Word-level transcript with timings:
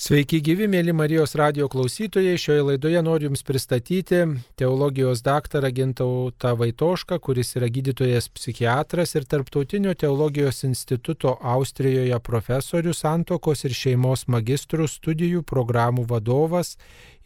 Sveiki 0.00 0.38
gyvi, 0.40 0.64
mėly 0.64 0.94
Marijos 0.96 1.34
radio 1.36 1.66
klausytojai. 1.68 2.38
Šioje 2.40 2.62
laidoje 2.64 3.02
noriu 3.04 3.26
Jums 3.28 3.42
pristatyti 3.44 4.22
teologijos 4.56 5.20
daktarą 5.20 5.68
Gintautą 5.76 6.54
Vaitošką, 6.56 7.18
kuris 7.20 7.52
yra 7.60 7.68
gydytojas 7.68 8.30
psichiatras 8.32 9.12
ir 9.12 9.26
Tarptautinio 9.28 9.92
teologijos 9.92 10.62
instituto 10.64 11.34
Austrijoje 11.44 12.16
profesorius, 12.24 13.02
santokos 13.04 13.66
ir 13.68 13.76
šeimos 13.76 14.24
magistrų 14.24 14.88
studijų 14.88 15.44
programų 15.44 16.06
vadovas, 16.08 16.78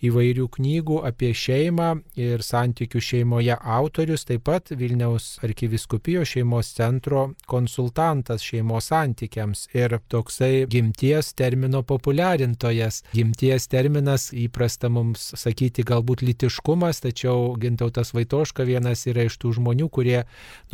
įvairių 0.04 0.48
knygų 0.56 1.00
apie 1.08 1.30
šeimą 1.36 1.90
ir 2.18 2.42
santykių 2.44 3.00
šeimoje 3.00 3.56
autorius, 3.56 4.24
taip 4.28 4.44
pat 4.48 4.72
Vilniaus 4.74 5.38
arkiviskupijos 5.44 6.34
šeimos 6.34 6.72
centro 6.76 7.24
konsultantas 7.50 8.44
šeimos 8.44 8.90
santykiams 8.90 9.66
ir 9.76 9.98
toksai 10.12 10.66
gimties 10.70 11.32
termino 11.38 11.82
populiarintojas. 11.86 13.02
Gimties 13.14 13.68
terminas 13.72 14.28
įprasta 14.34 14.90
mums 14.92 15.30
sakyti 15.40 15.84
galbūt 15.86 16.24
litiškumas, 16.26 17.02
tačiau 17.04 17.54
Gintautas 17.60 18.14
Vaitoška 18.16 18.66
vienas 18.68 19.06
yra 19.10 19.26
iš 19.28 19.38
tų 19.40 19.54
žmonių, 19.58 19.88
kurie 19.88 20.24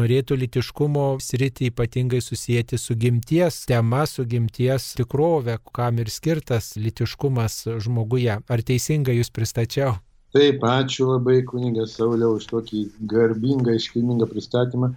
norėtų 0.01 0.39
litiškumo 0.45 1.07
sritį 1.23 1.71
ypatingai 1.71 2.23
susijęti 2.25 2.79
su 2.79 2.97
gimties 2.99 3.65
tema, 3.71 4.07
su 4.07 4.25
gimties 4.27 4.95
tikrove, 4.99 5.59
kam 5.75 6.01
ir 6.03 6.11
skirtas 6.11 6.75
litiškumas 6.81 7.63
žmoguje. 7.85 8.41
Ar 8.41 8.63
teisingai 8.67 9.10
jūs 9.17 9.33
pristačiau. 9.35 9.97
Taip, 10.35 10.63
ačiū 10.63 11.09
labai 11.09 11.41
kunigas 11.47 11.97
Sauliau 11.99 12.37
už 12.39 12.47
tokį 12.53 12.85
garbingą, 13.11 13.75
iškilmingą 13.81 14.29
pristatymą. 14.31 14.93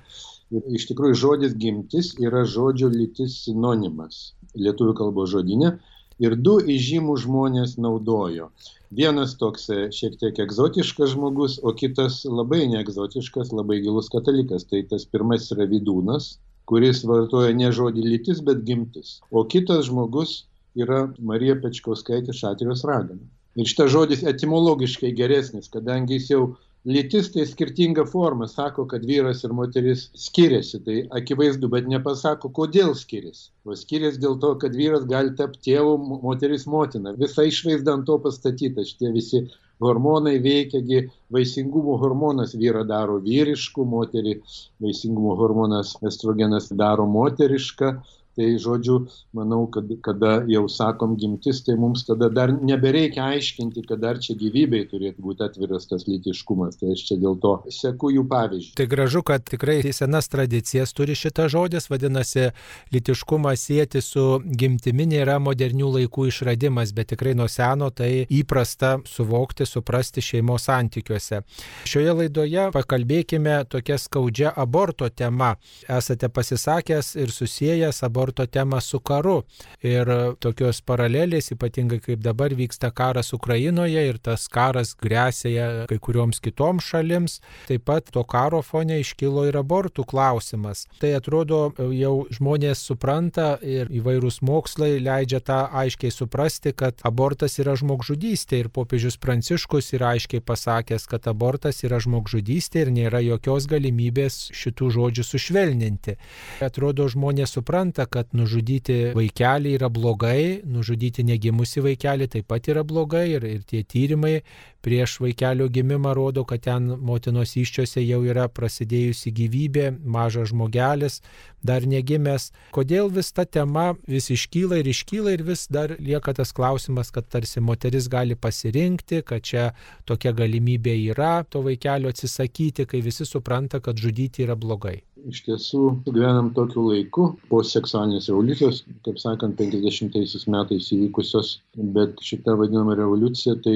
Iš 0.54 0.86
tikrųjų 0.92 1.18
žodis 1.18 1.56
gimtis 1.58 2.12
yra 2.22 2.44
žodžio 2.46 2.92
lytis 2.94 3.40
sinonimas 3.48 4.36
lietuvių 4.54 4.94
kalbos 5.00 5.32
žodinė 5.34 5.74
ir 6.22 6.36
du 6.38 6.60
įžymų 6.76 7.18
žmonės 7.26 7.76
naudojo. 7.82 8.52
Vienas 8.94 9.34
toks 9.42 9.66
e, 9.74 9.78
šiek 9.98 10.20
tiek 10.22 10.40
egzotiškas 10.46 11.16
žmogus, 11.16 11.58
o 11.66 11.74
kitas 11.74 12.22
labai 12.30 12.68
neegzotiškas, 12.70 13.50
labai 13.58 13.80
gilus 13.82 14.12
katalikas. 14.14 14.68
Tai 14.70 14.84
tas 14.92 15.08
pirmasis 15.10 15.56
yra 15.56 15.66
vidūnas, 15.72 16.36
kuris 16.70 17.02
vartoja 17.10 17.56
ne 17.58 17.72
žodį 17.74 18.06
lytis, 18.06 18.44
bet 18.46 18.62
gimtis. 18.68 19.18
O 19.32 19.48
kitas 19.50 19.88
žmogus 19.90 20.44
yra 20.78 21.08
Marija 21.18 21.58
Pečkauskaitė 21.64 22.36
Šatrijos 22.38 22.86
ragana. 22.90 23.26
Ir 23.60 23.70
šitas 23.70 23.92
žodis 23.94 24.24
etimologiškai 24.30 25.12
geresnis, 25.18 25.70
kadangi 25.74 26.18
jis 26.18 26.30
jau 26.32 26.44
lytis 26.90 27.30
tai 27.32 27.46
skirtinga 27.48 28.06
forma, 28.10 28.48
sako, 28.48 28.86
kad 28.92 29.06
vyras 29.06 29.44
ir 29.48 29.54
moteris 29.56 30.08
skiriasi, 30.20 30.80
tai 30.86 30.96
akivaizdu, 31.20 31.70
bet 31.72 31.88
nepasako, 31.92 32.50
kodėl 32.58 32.96
skiriasi. 32.98 33.52
O 33.64 33.78
skiriasi 33.80 34.20
dėl 34.24 34.40
to, 34.42 34.56
kad 34.64 34.76
vyras 34.76 35.06
gali 35.10 35.36
tapti 35.38 35.70
tėvu, 35.70 35.94
moteris 36.26 36.66
motina. 36.68 37.14
Visa 37.20 37.46
išvaizda 37.48 37.94
ant 38.00 38.10
to 38.10 38.18
pastatyta, 38.26 38.84
šitie 38.90 39.14
visi 39.16 39.44
hormonai 39.84 40.36
veikiagi, 40.44 41.06
vaisingumo 41.34 41.96
hormonas 42.02 42.58
vyrą 42.58 42.84
daro 42.90 43.20
vyrišku, 43.24 43.86
moterį 43.94 44.40
vaisingumo 44.84 45.38
hormonas 45.40 45.96
estrogenas 46.10 46.72
daro 46.84 47.08
moterišką, 47.10 47.96
Tai 48.34 48.48
žodžiu, 48.58 48.96
manau, 49.38 49.68
kad 49.70 49.86
kada 50.02 50.40
jau 50.50 50.64
sakom 50.66 51.14
gimtis, 51.22 51.60
tai 51.62 51.76
mums 51.78 52.02
tada 52.08 52.32
dar 52.34 52.50
nebereikia 52.50 53.28
aiškinti, 53.30 53.84
kad 53.86 54.02
dar 54.02 54.18
čia 54.18 54.34
gyvybei 54.40 54.88
turėtų 54.90 55.22
būti 55.22 55.46
atviras 55.46 55.86
tas 55.86 56.08
lytiškumas. 56.10 56.80
Tai 56.80 56.96
aš 56.96 57.04
čia 57.10 57.18
dėl 57.22 57.38
to 57.44 57.52
seku 57.70 58.10
jų 58.10 58.24
pavyzdžių. 58.32 58.72
Tai 58.80 58.88
gražu, 58.90 59.22
kad 59.28 59.46
tikrai 59.46 59.76
senas 59.94 60.32
tradicijas 60.34 60.96
turi 60.98 61.14
šitą 61.14 61.46
žodis, 61.54 61.86
vadinasi, 61.94 62.48
lytiškumą 62.96 63.54
sieti 63.54 64.02
su 64.02 64.26
gimtimi 64.42 65.06
nėra 65.14 65.38
modernių 65.38 65.92
laikų 66.00 66.26
išradimas, 66.32 66.96
bet 66.98 67.12
tikrai 67.14 67.36
nuo 67.38 67.46
seno 67.46 67.92
tai 67.94 68.26
įprasta 68.34 68.96
suvokti, 69.06 69.70
suprasti 69.70 70.26
šeimos 70.26 70.66
santykiuose. 70.72 71.44
Šioje 71.86 72.18
laidoje 72.24 72.66
pakalbėkime 72.74 73.62
tokia 73.70 74.02
skaudžia 74.02 74.58
aborto 74.58 75.06
tema. 75.14 75.54
Esate 75.86 76.34
pasisakęs 76.34 77.14
ir 77.22 77.30
susijęs 77.30 78.02
aborto 78.02 78.23
aborto 78.24 78.46
temą 78.48 78.82
su 78.82 79.00
karu. 79.00 79.44
Ir 79.84 80.08
tokios 80.40 80.80
paralelės, 80.82 81.52
ypatingai 81.52 82.00
kaip 82.00 82.22
dabar 82.24 82.54
vyksta 82.56 82.92
karas 82.96 83.34
Ukrainoje 83.36 84.00
ir 84.08 84.18
tas 84.24 84.48
karas 84.48 84.94
grėsėja 84.96 85.88
kai 85.90 85.98
kurioms 86.00 86.40
kitoms 86.40 86.88
šalims, 86.88 87.42
taip 87.68 87.84
pat 87.86 88.08
to 88.14 88.24
karo 88.24 88.62
fone 88.64 89.00
iškilo 89.02 89.44
ir 89.50 89.58
abortų 89.60 90.06
klausimas. 90.08 90.86
Tai 91.02 91.12
atrodo 91.18 91.74
jau 91.92 92.14
žmonės 92.32 92.86
supranta 92.88 93.58
ir 93.60 93.92
įvairūs 93.92 94.40
mokslai 94.42 95.02
leidžia 95.04 95.42
tą 95.44 95.60
aiškiai 95.84 96.12
suprasti, 96.12 96.72
kad 96.72 97.04
abortas 97.04 97.60
yra 97.60 97.76
žmogžudystė 97.76 98.64
ir 98.64 98.72
popiežius 98.72 99.20
Pranciškus 99.20 99.92
yra 99.98 100.14
aiškiai 100.16 100.40
pasakęs, 100.40 101.10
kad 101.12 101.28
abortas 101.28 101.84
yra 101.84 102.00
žmogžudystė 102.00 102.86
ir 102.86 102.94
nėra 102.96 103.20
jokios 103.24 103.68
galimybės 103.68 104.48
šitų 104.56 104.90
žodžių 104.96 105.28
sušvelninti. 105.28 106.18
Atrodo 106.64 107.10
žmonės 107.12 107.58
supranta, 107.58 108.08
kad 108.14 108.30
nužudyti 108.38 108.98
vaikelį 109.18 109.74
yra 109.80 109.90
blogai, 109.94 110.62
nužudyti 110.70 111.26
negimusi 111.26 111.82
vaikelį 111.84 112.30
taip 112.36 112.48
pat 112.52 112.70
yra 112.70 112.84
blogai 112.86 113.26
ir, 113.36 113.48
ir 113.48 113.66
tie 113.68 113.82
tyrimai 113.84 114.42
prieš 114.84 115.18
vaikelio 115.24 115.70
gimimą 115.72 116.12
rodo, 116.14 116.44
kad 116.46 116.62
ten 116.68 116.90
motinos 117.10 117.56
iščiose 117.60 118.04
jau 118.04 118.20
yra 118.28 118.50
prasidėjusi 118.52 119.32
gyvybė, 119.38 119.86
mažas 120.04 120.52
žmogelis, 120.52 121.22
dar 121.64 121.88
negimęs. 121.88 122.50
Kodėl 122.76 123.10
vis 123.16 123.32
ta 123.32 123.48
tema 123.48 123.94
vis 124.08 124.30
iškyla 124.36 124.82
ir 124.82 124.92
iškyla 124.92 125.38
ir 125.38 125.46
vis 125.48 125.66
dar 125.72 125.96
lieka 126.00 126.36
tas 126.36 126.52
klausimas, 126.52 127.14
kad 127.16 127.32
tarsi 127.32 127.64
moteris 127.64 128.12
gali 128.12 128.36
pasirinkti, 128.36 129.24
kad 129.24 129.48
čia 129.48 129.72
tokia 130.06 130.36
galimybė 130.36 130.98
yra 131.14 131.34
to 131.48 131.64
vaikelio 131.64 132.12
atsisakyti, 132.12 132.86
kai 132.86 133.02
visi 133.02 133.26
supranta, 133.26 133.80
kad 133.80 133.98
žudyti 133.98 134.44
yra 134.44 134.60
blogai 134.60 135.00
iš 135.30 135.44
tiesų 135.48 135.82
gyvenam 136.08 136.52
tokiu 136.56 136.84
laiku 136.90 137.26
po 137.50 137.62
seksualinės 137.68 138.30
revoliucijos, 138.32 138.82
kaip 139.06 139.20
sakant, 139.22 139.56
50 139.60 140.48
metais 140.52 140.90
įvykusios, 140.96 141.54
bet 141.96 142.22
šita 142.24 142.56
vadinama 142.60 142.98
revoliucija, 143.00 143.56
tai 143.64 143.76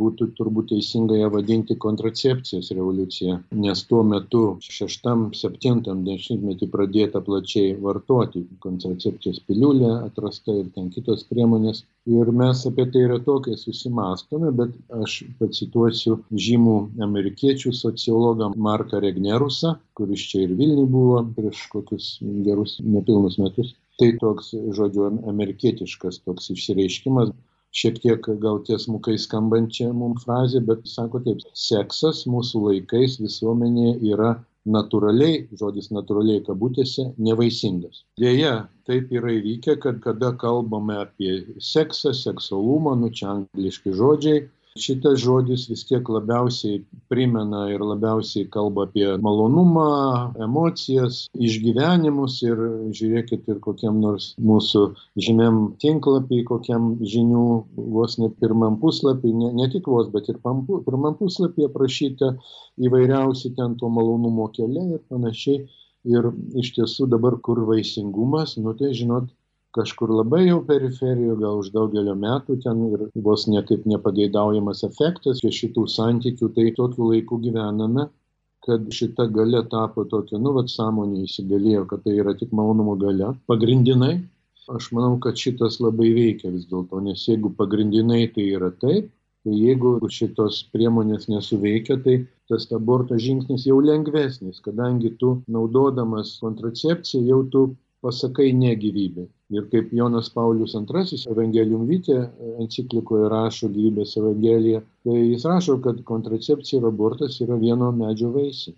būtų 0.00 0.30
turbūt 0.38 0.70
teisinga 0.72 1.18
ją 1.20 1.30
vadinti 1.34 1.76
kontracepcijos 1.80 2.72
revoliucija, 2.76 3.38
nes 3.64 3.84
tuo 3.90 4.02
metu 4.06 4.44
6-7 4.64 6.40
metį 6.46 6.70
pradėta 6.72 7.22
plačiai 7.24 7.76
vartoti 7.80 8.44
kontracepcijos 8.64 9.42
piliulė, 9.46 9.92
atrasta 10.10 10.56
ir 10.60 10.70
ten 10.74 10.90
kitos 10.94 11.24
priemonės. 11.30 11.84
Ir 12.10 12.30
mes 12.32 12.62
apie 12.66 12.86
tai 12.92 13.04
retokai 13.10 13.58
susimastome, 13.60 14.50
bet 14.56 14.74
aš 15.02 15.20
pacituosiu 15.38 16.16
žymų 16.32 16.76
amerikiečių 17.04 17.74
sociologą 17.76 18.50
Marką 18.56 19.02
Regnerusą, 19.04 19.76
kuris 20.00 20.24
čia 20.32 20.46
ir 20.46 20.56
Vilniuje 20.56 20.88
buvo 20.96 21.20
prieš 21.36 21.66
kokius 21.74 22.10
gerus 22.48 22.78
nepilnus 22.80 23.38
metus. 23.42 23.76
Tai 24.00 24.08
toks, 24.22 24.54
žodžiu, 24.76 25.10
amerikietiškas 25.28 26.22
toks 26.24 26.48
išsireiškimas, 26.54 27.34
šiek 27.76 27.98
tiek 28.02 28.28
gal 28.42 28.62
tiesmukai 28.66 29.18
skambančia 29.20 29.90
mums 29.92 30.24
frazė, 30.24 30.62
bet 30.64 30.86
sako 30.88 31.20
taip, 31.26 31.42
seksas 31.66 32.24
mūsų 32.30 32.62
laikais 32.68 33.18
visuomenėje 33.20 33.98
yra 34.14 34.30
natūraliai, 34.68 35.44
žodis 35.60 35.90
natūraliai 35.94 36.42
kabutėse, 36.46 37.10
nevaisingas. 37.18 38.02
Dėja, 38.20 38.54
taip 38.88 39.12
yra 39.12 39.34
įvykę, 39.38 39.76
kad 39.84 40.00
kada 40.04 40.32
kalbame 40.40 40.98
apie 41.00 41.36
seksą, 41.64 42.12
seksualumą, 42.16 42.96
nu 43.00 43.12
čia 43.12 43.30
angliški 43.34 43.94
žodžiai, 43.96 44.44
šitas 44.78 45.18
žodis 45.18 45.66
vis 45.70 45.82
tiek 45.88 46.08
labiausiai 46.08 46.82
primena 47.10 47.64
ir 47.72 47.82
labiausiai 47.82 48.46
kalba 48.54 48.86
apie 48.86 49.06
malonumą, 49.22 49.86
emocijas, 50.46 51.24
išgyvenimus 51.34 52.38
ir 52.46 52.62
žiūrėkit 52.94 53.50
ir 53.50 53.58
kokiam 53.64 53.98
nors 54.04 54.30
mūsų 54.38 54.84
žymiam 55.26 55.60
tinklapį, 55.82 56.44
kokiam 56.52 56.92
žinių 57.02 57.44
vos 57.96 58.18
ne 58.22 58.30
pirmam 58.42 58.78
puslapį, 58.82 59.34
ne, 59.42 59.52
ne 59.58 59.68
tik 59.72 59.90
vos, 59.90 60.08
bet 60.14 60.30
ir 60.30 60.38
pirmam 60.44 61.18
puslapį 61.18 61.66
aprašyta 61.70 62.34
įvairiausi 62.78 63.54
ten 63.58 63.76
to 63.80 63.90
malonumo 63.90 64.48
keliai 64.54 64.96
ir 64.96 65.04
panašiai. 65.10 65.66
Ir 66.08 66.30
iš 66.56 66.70
tiesų 66.78 67.10
dabar 67.12 67.34
kur 67.44 67.58
vaisingumas, 67.68 68.54
nu 68.56 68.72
tai 68.72 68.94
žinot, 68.96 69.26
kažkur 69.76 70.10
labai 70.10 70.46
jau 70.48 70.60
periferijoje, 70.66 71.36
gal 71.42 71.60
už 71.62 71.68
daugelio 71.74 72.16
metų 72.18 72.56
ten 72.64 72.80
ir 72.88 73.04
vos 73.26 73.46
nekaip 73.50 73.84
nepageidaujamas 73.92 74.82
efektas 74.88 75.42
prie 75.44 75.52
šitų 75.58 75.84
santykių, 75.92 76.48
tai 76.56 76.72
tokiu 76.78 77.10
laiku 77.12 77.38
gyvename, 77.44 78.08
kad 78.66 78.90
šita 78.92 79.28
gale 79.36 79.62
tapo 79.70 80.04
tokia, 80.10 80.40
nu, 80.42 80.52
vad 80.58 80.68
sąmonė 80.72 81.22
įsigalėjo, 81.28 81.86
kad 81.92 82.02
tai 82.04 82.18
yra 82.24 82.34
tik 82.42 82.52
malonumo 82.56 82.96
gale. 83.00 83.30
Pagrindinai, 83.50 84.18
aš 84.74 84.90
manau, 84.96 85.14
kad 85.22 85.38
šitas 85.38 85.78
labai 85.80 86.10
veikia 86.18 86.50
vis 86.52 86.66
dėlto, 86.70 87.00
nes 87.06 87.22
jeigu 87.30 87.54
pagrindinai 87.62 88.26
tai 88.34 88.50
yra 88.58 88.74
taip, 88.82 89.08
tai 89.46 89.56
jeigu 89.56 89.96
šitos 90.12 90.64
priemonės 90.74 91.30
nesuveikia, 91.32 91.96
tai 92.04 92.20
tas 92.50 92.66
aborto 92.76 93.16
žingsnis 93.16 93.64
jau 93.70 93.78
lengvesnis, 93.80 94.60
kadangi 94.66 95.14
tu 95.22 95.38
naudodamas 95.48 96.36
kontracepciją 96.42 97.22
jau 97.30 97.44
tu 97.54 97.68
pasakai 98.04 98.50
ne 98.56 98.74
gyvybei 98.76 99.30
Ir 99.50 99.64
kaip 99.70 99.90
Jonas 99.92 100.28
Paulius 100.30 100.76
II 100.78 101.18
Evangelium 101.32 101.86
Vite 101.88 102.18
enciklikoje 102.62 103.28
rašo 103.32 103.70
gyvybės 103.74 104.14
Evangelija, 104.20 104.82
tai 105.04 105.16
jis 105.18 105.46
rašo, 105.50 105.80
kad 105.82 106.04
kontracepcija 106.06 106.78
ir 106.78 106.86
abortas 106.86 107.40
yra 107.42 107.58
vieno 107.58 107.90
medžio 107.92 108.30
vaisiai. 108.36 108.76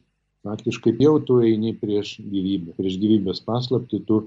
Faktiškai 0.48 0.94
jau 0.98 1.18
tu 1.26 1.42
eini 1.44 1.74
prieš 1.78 2.16
gyvybę, 2.24 2.72
prieš 2.78 2.96
gyvybės 3.02 3.44
paslapti, 3.46 4.00
tu 4.08 4.24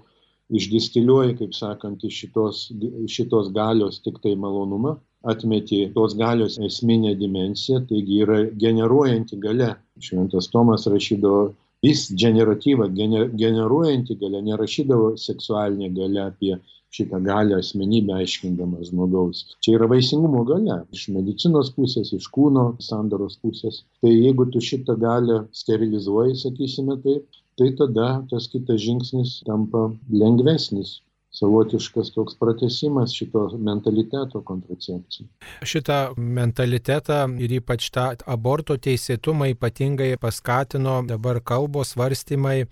išdistiliuoji, 0.53 1.35
kaip 1.41 1.57
sakant, 1.57 2.05
iš 2.05 2.21
šitos, 2.21 2.61
šitos 3.09 3.49
galios 3.55 3.99
tik 4.05 4.21
tai 4.23 4.35
malonumą, 4.39 4.95
atmeti 5.25 5.81
tos 5.95 6.13
galios 6.19 6.59
esminę 6.61 7.15
dimensiją, 7.17 7.81
taigi 7.89 8.21
yra 8.23 8.43
generuojanti 8.65 9.41
gale. 9.41 9.73
Šventas 9.99 10.51
Tomas 10.53 10.85
rašydavo 10.91 11.47
vis 11.85 12.05
generatyva, 12.23 12.87
gener, 12.99 13.27
generuojanti 13.43 14.17
galia, 14.21 14.41
nerašydavo 14.49 15.11
seksualinė 15.25 15.91
galia 15.99 16.29
apie 16.31 16.57
šitą 16.95 17.19
galę 17.23 17.57
asmenybę 17.61 18.15
aiškindamas 18.21 18.89
žmogaus. 18.91 19.41
Čia 19.63 19.75
yra 19.77 19.89
vaisingumo 19.91 20.43
galia 20.51 20.77
iš 20.95 21.07
medicinos 21.15 21.71
pusės, 21.77 22.13
iš 22.17 22.27
kūno 22.35 22.65
sandaros 22.89 23.35
pusės. 23.43 23.81
Tai 24.01 24.13
jeigu 24.13 24.47
tu 24.53 24.63
šitą 24.69 24.95
galę 25.01 25.41
sterilizuoji, 25.61 26.37
sakysime 26.43 26.99
taip, 27.07 27.41
tai 27.59 27.71
tada 27.81 28.09
tas 28.31 28.47
kitas 28.53 28.79
žingsnis 28.85 29.41
tampa 29.49 29.89
lengvesnis 30.23 30.99
savotiškas 31.35 32.11
toks 32.15 32.37
pratesimas 32.39 33.13
šito 33.15 33.47
mentaliteto 33.57 34.41
kontracepcijai. 34.47 35.27
Šitą 35.67 35.99
mentalitetą 36.17 37.19
ir 37.43 37.57
ypač 37.59 37.89
tą 37.95 38.11
aborto 38.35 38.77
teisėtumą 38.77 39.51
ypatingai 39.55 40.13
paskatino 40.21 41.01
dabar 41.07 41.41
kalbos 41.43 41.95
svarstymai 41.95 42.63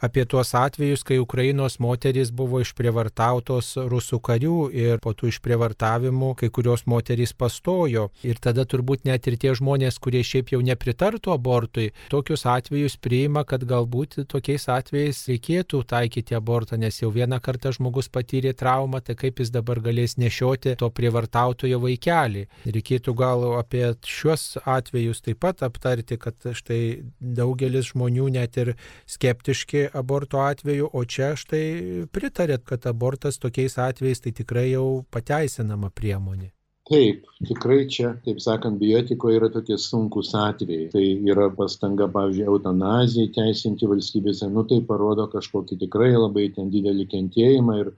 apie 0.00 0.24
tuos 0.28 0.52
atvejus, 0.54 1.02
kai 1.06 1.18
Ukrainos 1.18 1.78
moterys 1.80 2.30
buvo 2.34 2.60
išprievartautos 2.60 3.72
rusų 3.88 4.20
karių 4.20 4.56
ir 4.76 5.00
po 5.00 5.14
tų 5.16 5.30
išprievartavimų 5.32 6.34
kai 6.40 6.50
kurios 6.52 6.84
moterys 6.86 7.32
pastojo. 7.32 8.10
Ir 8.26 8.40
tada 8.42 8.66
turbūt 8.68 9.06
net 9.08 9.26
ir 9.26 9.38
tie 9.40 9.54
žmonės, 9.56 9.98
kurie 10.02 10.20
šiaip 10.26 10.52
jau 10.52 10.60
nepritartų 10.64 11.32
abortui, 11.32 11.88
tokius 12.12 12.44
atvejus 12.50 12.98
priima, 13.00 13.44
kad 13.48 13.64
galbūt 13.64 14.20
tokiais 14.28 14.68
atvejais 14.72 15.22
reikėtų 15.30 15.82
taikyti 15.88 16.36
abortą, 16.36 16.76
nes 16.80 17.00
jau 17.00 17.10
vieną 17.14 17.40
kartą 17.40 17.72
žmogus 17.76 18.10
patyrė 18.12 18.52
traumą, 18.56 19.00
tai 19.00 19.16
kaip 19.16 19.40
jis 19.40 19.52
dabar 19.54 19.80
galės 19.80 20.18
nešioti 20.20 20.76
to 20.80 20.90
prievartautojo 20.92 21.80
vaikelį. 21.86 22.46
Reikėtų 22.68 23.16
gal 23.16 23.46
apie 23.56 23.86
šiuos 24.04 24.58
atvejus 24.64 25.24
taip 25.24 25.40
pat 25.40 25.64
aptarti, 25.64 26.20
kad 26.20 26.36
štai 26.52 26.82
daugelis 27.20 27.92
žmonių 27.94 28.28
net 28.36 28.56
ir 28.60 28.74
skeptiški 29.08 29.85
aborto 29.94 30.42
atveju, 30.42 30.90
o 30.92 31.04
čia 31.04 31.34
štai 31.38 32.06
pritarėt, 32.12 32.64
kad 32.68 32.86
abortas 32.90 33.40
tokiais 33.42 33.78
atvejais 33.78 34.22
tai 34.24 34.32
tikrai 34.36 34.70
jau 34.72 35.04
pateisinama 35.10 35.90
priemonė. 35.94 36.52
Taip, 36.86 37.24
tikrai 37.42 37.80
čia, 37.90 38.12
taip 38.22 38.38
sakant, 38.38 38.78
biotikoje 38.78 39.40
yra 39.40 39.48
tokie 39.50 39.74
sunkus 39.82 40.28
atvejai. 40.38 40.84
Tai 40.92 41.02
yra 41.32 41.48
pastanga, 41.58 42.06
pavyzdžiui, 42.14 42.44
eutanazijai 42.52 43.32
teisinti 43.34 43.88
valstybėse, 43.90 44.46
nu 44.54 44.62
tai 44.70 44.78
parodo 44.86 45.26
kažkokį 45.32 45.80
tikrai 45.80 46.12
labai 46.14 46.46
ten 46.54 46.70
didelį 46.70 47.08
kentėjimą 47.14 47.80
ir 47.80 47.90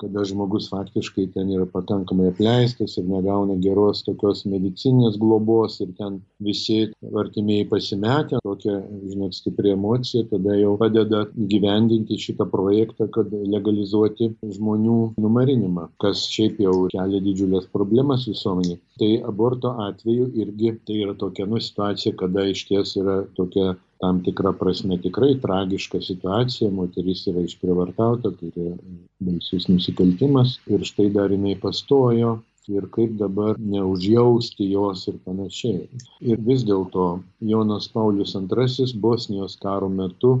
kada 0.00 0.24
žmogus 0.24 0.68
faktiškai 0.72 1.26
ten 1.34 1.50
yra 1.52 1.66
pakankamai 1.70 2.30
apleistas 2.32 2.96
ir 3.00 3.06
negauna 3.08 3.56
geros 3.64 4.02
tokios 4.06 4.44
medicininės 4.48 5.18
globos 5.20 5.80
ir 5.84 5.92
ten 5.98 6.20
visi 6.40 6.78
artimieji 7.22 7.68
pasimetę, 7.72 8.40
tokia, 8.44 8.78
žinot, 9.10 9.36
stipri 9.36 9.74
emocija, 9.74 10.24
tada 10.30 10.56
jau 10.58 10.76
padeda 10.80 11.24
gyvendinti 11.52 12.18
šitą 12.20 12.48
projektą, 12.52 13.10
kad 13.14 13.32
legalizuoti 13.54 14.30
žmonių 14.56 14.98
numarinimą, 15.20 15.90
kas 16.02 16.24
šiaip 16.32 16.62
jau 16.64 16.74
kelia 16.94 17.20
didžiulės 17.26 17.68
problemas 17.74 18.26
visuomenė. 18.30 18.78
Tai 19.00 19.12
aborto 19.32 19.74
atveju 19.88 20.30
irgi 20.42 20.74
tai 20.86 21.00
yra 21.04 21.14
tokia 21.20 21.48
nu 21.50 21.60
situacija, 21.60 22.16
kada 22.20 22.48
iš 22.50 22.66
ties 22.68 22.96
yra 23.00 23.22
tokia 23.36 23.74
tam 24.00 24.22
tikra 24.24 24.52
prasme 24.56 24.96
tikrai 25.02 25.34
tragiška 25.42 26.00
situacija, 26.04 26.70
moteris 26.72 27.26
yra 27.28 27.44
išprievartauta, 27.44 28.32
tai 28.38 28.52
yra 28.52 28.76
baisus 29.26 29.68
nusikaltimas 29.68 30.56
ir 30.72 30.86
štai 30.88 31.10
dar 31.16 31.34
jinai 31.34 31.58
pastojo 31.60 32.38
ir 32.70 32.86
kaip 32.94 33.16
dabar 33.18 33.58
neužjausti 33.58 34.70
jos 34.70 35.06
ir 35.10 35.18
panašiai. 35.26 36.00
Ir 36.32 36.40
vis 36.46 36.64
dėlto 36.68 37.06
Jonas 37.52 37.88
Paulius 37.92 38.34
II 38.38 38.88
Bosnijos 39.04 39.56
karo 39.64 39.88
metu 39.88 40.32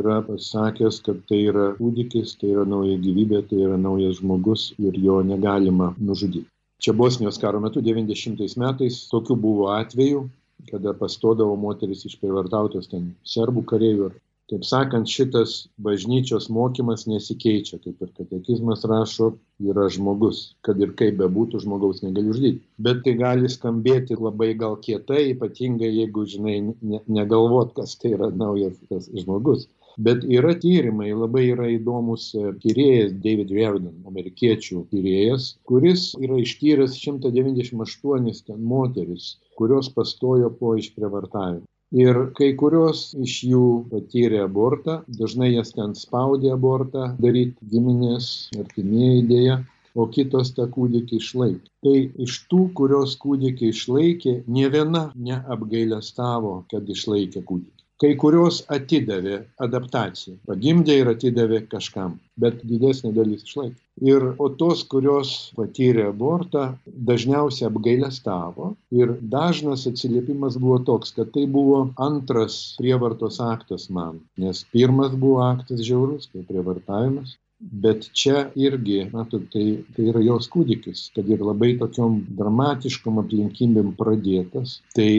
yra 0.00 0.20
pasakęs, 0.26 1.00
kad 1.06 1.22
tai 1.28 1.40
yra 1.50 1.70
kūdikis, 1.78 2.36
tai 2.40 2.52
yra 2.54 2.66
nauja 2.68 2.98
gyvybė, 3.06 3.44
tai 3.48 3.62
yra 3.66 3.78
naujas 3.80 4.18
žmogus 4.20 4.70
ir 4.78 4.98
jo 5.06 5.20
negalima 5.24 5.94
nužudyti. 5.98 6.46
Čia 6.80 6.92
Bosnijos 6.96 7.38
karo 7.40 7.60
metu 7.60 7.82
90 7.84 8.56
metais 8.60 9.00
tokių 9.12 9.36
buvo 9.40 9.70
atvejų, 9.74 10.26
kada 10.70 10.94
pastodavo 10.96 11.54
moteris 11.60 12.04
išprivartautos 12.08 12.90
ten 12.92 13.14
serbų 13.34 13.64
kareivių. 13.72 14.10
Taip 14.50 14.64
sakant, 14.66 15.06
šitas 15.06 15.50
bažnyčios 15.78 16.48
mokymas 16.50 17.04
nesikeičia, 17.06 17.76
kaip 17.84 18.00
ir 18.02 18.08
katekizmas 18.16 18.82
rašo, 18.90 19.28
yra 19.62 19.84
žmogus, 19.94 20.40
kad 20.66 20.80
ir 20.82 20.90
kaip 20.98 21.20
bebūtų, 21.20 21.60
žmogaus 21.62 22.02
negali 22.02 22.32
uždyti. 22.32 22.64
Bet 22.82 23.04
tai 23.04 23.14
gali 23.20 23.50
skambėti 23.52 24.18
labai 24.18 24.50
gal 24.58 24.74
kietai, 24.82 25.28
ypatingai 25.36 25.92
jeigu, 25.92 26.26
žinai, 26.32 26.56
ne, 26.66 27.02
negalvot, 27.06 27.76
kas 27.76 27.94
tai 28.02 28.16
yra 28.16 28.32
naujas 28.34 28.74
tas 28.90 29.06
žmogus. 29.22 29.68
Bet 30.04 30.22
yra 30.24 30.54
tyrimai, 30.60 31.10
labai 31.22 31.42
yra 31.52 31.66
įdomus 31.74 32.30
e, 32.32 32.50
tyrėjas 32.62 33.10
David 33.24 33.50
Reardon, 33.52 33.96
amerikiečių 34.08 34.84
tyrėjas, 34.92 35.48
kuris 35.68 36.04
yra 36.24 36.38
ištyręs 36.40 36.94
198 36.96 38.30
ten 38.46 38.62
moteris, 38.70 39.26
kurios 39.60 39.90
pastojo 39.96 40.48
po 40.60 40.72
išprievartavimo. 40.80 41.66
Ir 42.04 42.20
kai 42.38 42.48
kurios 42.62 43.02
iš 43.26 43.34
jų 43.50 43.66
patyrė 43.90 44.40
abortą, 44.46 44.94
dažnai 45.20 45.50
jas 45.50 45.74
ten 45.76 45.92
spaudė 45.98 46.54
abortą 46.54 47.10
daryti 47.26 47.68
giminės, 47.74 48.30
artimieji 48.62 49.26
dėja, 49.34 49.58
o 50.00 50.06
kitos 50.14 50.54
tą 50.56 50.68
kūdikį 50.78 51.20
išlaikė. 51.24 51.66
Tai 51.84 51.98
iš 52.28 52.38
tų, 52.48 52.62
kurios 52.80 53.18
kūdikį 53.26 53.74
išlaikė, 53.74 54.34
ne 54.56 54.72
viena 54.76 55.04
neapgailestavo, 55.28 56.54
kad 56.72 56.88
išlaikė 56.96 57.44
kūdikį 57.52 57.79
kai 58.00 58.14
kurios 58.20 58.62
atidavė 58.74 59.38
adaptacijai. 59.66 60.38
Pagimdė 60.48 60.94
ir 61.02 61.10
atidavė 61.12 61.60
kažkam 61.74 62.14
bet 62.40 62.62
didesnė 62.70 63.12
dalis 63.16 63.44
išlaikė. 63.44 63.76
Ir 64.10 64.24
o 64.40 64.46
tos 64.62 64.82
kurios 64.92 65.32
patyrė 65.58 66.06
abortą 66.08 66.62
dažniausiai 67.10 67.68
apgailestavo 67.68 68.70
ir 68.96 69.12
dažnas 69.34 69.84
atsiliepimas 69.90 70.56
buvo 70.62 70.78
toks 70.88 71.12
kad 71.18 71.34
tai 71.36 71.44
buvo 71.58 71.82
antras 72.08 72.56
prievartos 72.80 73.42
aktas 73.44 73.90
man 73.98 74.22
nes 74.40 74.64
pirmas 74.72 75.12
buvo 75.26 75.44
aktas 75.50 75.84
žiaurus 75.90 76.30
prievartavimas 76.32 77.36
bet 77.60 78.08
čia 78.16 78.46
irgi 78.56 78.98
matot 79.12 79.44
tai 79.52 79.64
tai 79.96 80.06
yra 80.12 80.22
jos 80.24 80.48
kūdikis 80.54 81.02
kad 81.16 81.28
ir 81.34 81.44
labai 81.44 81.70
tokiom 81.82 82.16
dramatiškom 82.38 83.20
aplinkybėm 83.22 83.92
pradėtas 84.00 84.78
tai 84.96 85.10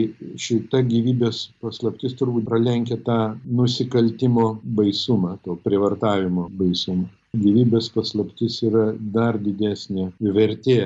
šita 0.46 0.82
gyvybės 0.90 1.44
paslaptis 1.62 2.18
turbūt 2.18 2.48
pralenkia 2.50 2.98
tą 3.08 3.18
nusikaltimo 3.60 4.46
baisumą 4.80 5.36
to 5.46 5.58
prievartavimo 5.66 6.48
baisumą. 6.58 7.08
Gyvybės 7.42 7.86
paslaptis 7.94 8.58
yra 8.68 8.90
dar 9.14 9.38
didesnė 9.40 10.10
vertė 10.38 10.78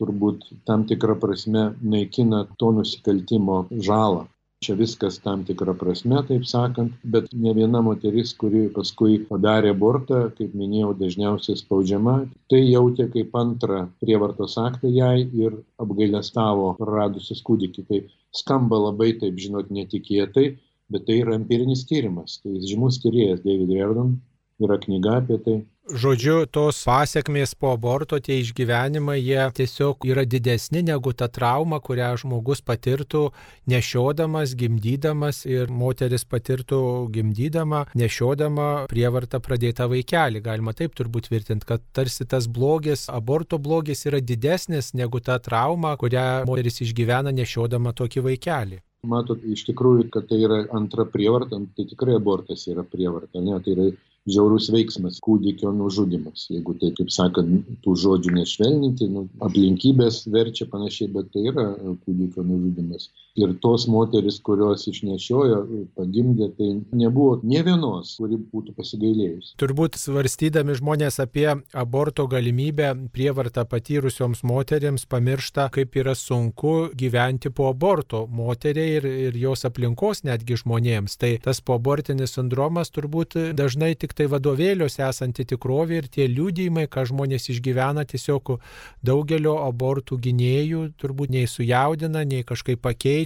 turbūt 0.00 0.44
tam 0.68 0.84
tikra 0.90 1.14
prasme 1.22 1.70
naikina 1.94 2.42
to 2.60 2.74
nusikaltimo 2.80 3.62
žalą 3.88 4.26
čia 4.64 4.74
viskas 4.78 5.18
tam 5.24 5.44
tikra 5.48 5.74
prasme, 5.78 6.20
taip 6.28 6.46
sakant, 6.48 6.92
bet 7.14 7.30
ne 7.46 7.52
viena 7.56 7.82
moteris, 7.84 8.32
kuri 8.40 8.64
paskui 8.74 9.18
padarė 9.28 9.72
abortą, 9.74 10.20
kaip 10.38 10.54
minėjau, 10.60 10.92
dažniausiai 11.00 11.60
spaudžiama, 11.60 12.16
tai 12.52 12.62
jautė 12.62 13.08
kaip 13.14 13.36
antrą 13.40 13.84
prievartos 14.04 14.56
aktą 14.62 14.90
jai 14.92 15.26
ir 15.44 15.58
apgailestavo 15.84 16.72
praradusius 16.80 17.42
kūdikį. 17.46 17.86
Tai 17.90 18.00
skamba 18.42 18.80
labai, 18.88 19.12
taip 19.20 19.40
žinot, 19.40 19.70
netikėtai, 19.74 20.48
bet 20.92 21.06
tai 21.08 21.20
yra 21.22 21.36
empirinis 21.38 21.84
tyrimas. 21.90 22.40
Tai 22.42 22.56
žymus 22.64 23.00
tyrėjas 23.04 23.44
David 23.44 23.72
Reardon 23.76 24.16
yra 24.62 24.80
knyga 24.80 25.20
apie 25.22 25.38
tai. 25.46 25.60
Žodžiu, 25.84 26.46
tos 26.48 26.78
pasiekmės 26.88 27.50
po 27.60 27.74
aborto, 27.76 28.16
tie 28.16 28.38
išgyvenimai, 28.40 29.18
jie 29.20 29.42
tiesiog 29.52 30.06
yra 30.08 30.22
didesni 30.24 30.80
negu 30.80 31.12
ta 31.12 31.26
trauma, 31.28 31.76
kurią 31.76 32.06
žmogus 32.22 32.62
patirtų 32.64 33.26
nešiodamas, 33.68 34.54
gimdydamas 34.56 35.42
ir 35.44 35.68
moteris 35.68 36.24
patirtų 36.24 36.78
gimdydama, 37.12 37.82
nešiodama 38.00 38.68
prievartą 38.88 39.42
pradėtą 39.44 39.90
vaikelį. 39.92 40.40
Galima 40.46 40.72
taip 40.72 40.96
turbūt 40.96 41.28
tvirtinti, 41.28 41.68
kad 41.68 41.84
tarsi 41.92 42.24
tas 42.24 42.48
blogis, 42.48 43.04
aborto 43.12 43.60
blogis 43.60 44.06
yra 44.08 44.22
didesnis 44.24 44.94
negu 44.96 45.20
ta 45.20 45.36
trauma, 45.36 45.98
kurią 46.00 46.46
moteris 46.48 46.80
išgyvena 46.80 47.36
nešiodama 47.36 47.92
tokį 47.92 48.24
vaikelį. 48.30 48.80
Matot, 49.04 49.44
iš 49.44 49.66
tikrųjų, 49.68 50.08
kad 50.16 50.32
tai 50.32 50.40
yra 50.48 50.62
antra 50.72 51.04
prievarta, 51.04 51.60
tai 51.76 51.84
tikrai 51.92 52.16
abortas 52.16 52.64
yra 52.72 52.88
prievarta, 52.88 53.44
ne, 53.44 53.60
tai 53.60 53.76
yra 53.76 53.90
žiaurus 54.30 54.70
veiksmas 54.72 55.20
kūdikio 55.24 55.72
nužudymas. 55.76 56.46
Jeigu 56.52 56.76
tai 56.80 56.92
kaip 56.96 57.12
sakant 57.12 57.68
tų 57.84 57.96
žodžių 58.04 58.36
nešvelninti 58.38 59.10
nu 59.12 59.26
aplinkybės 59.44 60.24
verčia 60.32 60.68
panašiai 60.70 61.12
bet 61.16 61.30
tai 61.34 61.46
yra 61.52 61.66
kūdikio 62.06 62.46
nužudymas 62.48 63.10
ir 63.34 63.54
tos 63.62 63.86
moterys 63.90 64.38
kurios 64.46 64.86
išnešiojo 64.90 65.58
pagimdė 65.98 66.48
tai 66.54 66.68
nebuvo 66.94 67.40
nė 67.42 67.64
vienos 67.66 68.14
kuri 68.20 68.38
būtų 68.38 68.74
pasigailėjusi. 68.78 69.54
Turbūt 69.60 69.98
svarstydami 69.98 70.76
žmonės 70.78 71.18
apie 71.22 71.48
aborto 71.74 72.28
galimybę 72.30 72.92
prievartą 73.14 73.64
patyrusioms 73.70 74.44
moteriams 74.46 75.06
pamiršta 75.10 75.66
kaip 75.74 75.98
yra 75.98 76.14
sunku 76.18 76.92
gyventi 76.94 77.50
po 77.50 77.68
aborto 77.72 78.24
moteriai 78.30 79.00
ir, 79.00 79.08
ir 79.28 79.38
jos 79.38 79.66
aplinkos 79.66 80.22
netgi 80.26 80.60
žmonėms. 80.62 81.18
Tai 81.18 81.32
tas 81.42 81.60
poabortinis 81.60 82.36
sindromas 82.38 82.94
turbūt 82.94 83.36
dažnai 83.58 83.94
tik 83.98 84.14
tai 84.14 84.28
vadovėliuose 84.30 85.02
esanti 85.08 85.46
tikrovė 85.54 86.04
ir 86.04 86.10
tie 86.12 86.28
liūdėjimai, 86.30 86.86
ką 86.86 87.06
žmonės 87.10 87.50
išgyvena, 87.50 88.06
tiesiog 88.06 88.54
daugelio 89.02 89.58
abortų 89.66 90.20
gynėjų 90.22 90.86
turbūt 91.02 91.34
nei 91.34 91.50
sujaudina, 91.50 92.22
nei 92.22 92.46
kažkaip 92.46 92.82
pakeičia, 92.84 93.23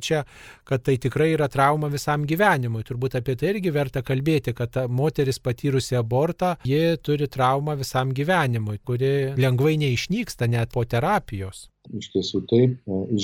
kad 0.69 0.85
tai 0.87 0.97
tikrai 1.02 1.33
yra 1.35 1.49
trauma 1.52 1.90
visam 1.93 2.26
gyvenimui. 2.28 2.85
Turbūt 2.88 3.19
apie 3.21 3.37
tai 3.38 3.55
irgi 3.55 3.73
verta 3.75 4.02
kalbėti, 4.02 4.55
kad 4.57 4.76
moteris 4.88 5.40
patyrusi 5.43 5.99
abortą, 5.99 6.57
ji 6.69 6.99
turi 7.02 7.28
traumą 7.28 7.78
visam 7.81 8.12
gyvenimui, 8.14 8.78
kuri 8.85 9.35
lengvai 9.38 9.76
neišnyksta 9.81 10.49
net 10.50 10.73
po 10.75 10.85
terapijos 10.85 11.69
iš 11.97 12.11
tiesų 12.12 12.43
taip. 12.50 12.75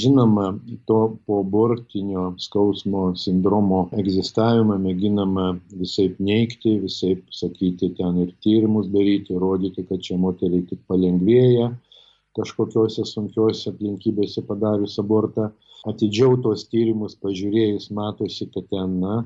Žinoma, 0.03 0.47
to 0.89 1.01
poabortinio 1.29 2.31
skausmo 2.41 3.07
sindromo 3.21 3.85
egzistavimą 4.01 4.79
mėginama 4.81 5.51
visai 5.81 6.11
neikti, 6.19 6.79
visai 6.85 7.15
sakyti 7.35 7.93
ten 7.99 8.23
ir 8.25 8.33
tyrimus 8.45 8.89
daryti, 8.95 9.37
rodyti, 9.41 9.85
kad 9.89 10.05
čia 10.07 10.19
moteriai 10.21 10.65
tik 10.71 10.81
palengvėja 10.89 11.73
kažkokiuose 12.35 13.05
sunkiuose 13.07 13.71
aplinkybėse 13.71 14.43
padarius 14.49 14.99
abortą. 15.03 15.53
Atidžiau 15.85 16.39
tuos 16.41 16.65
tyrimus 16.73 17.17
pažiūrėjus 17.21 17.91
matosi, 17.93 18.49
kad 18.55 18.71
ten, 18.73 18.99
na, 19.03 19.17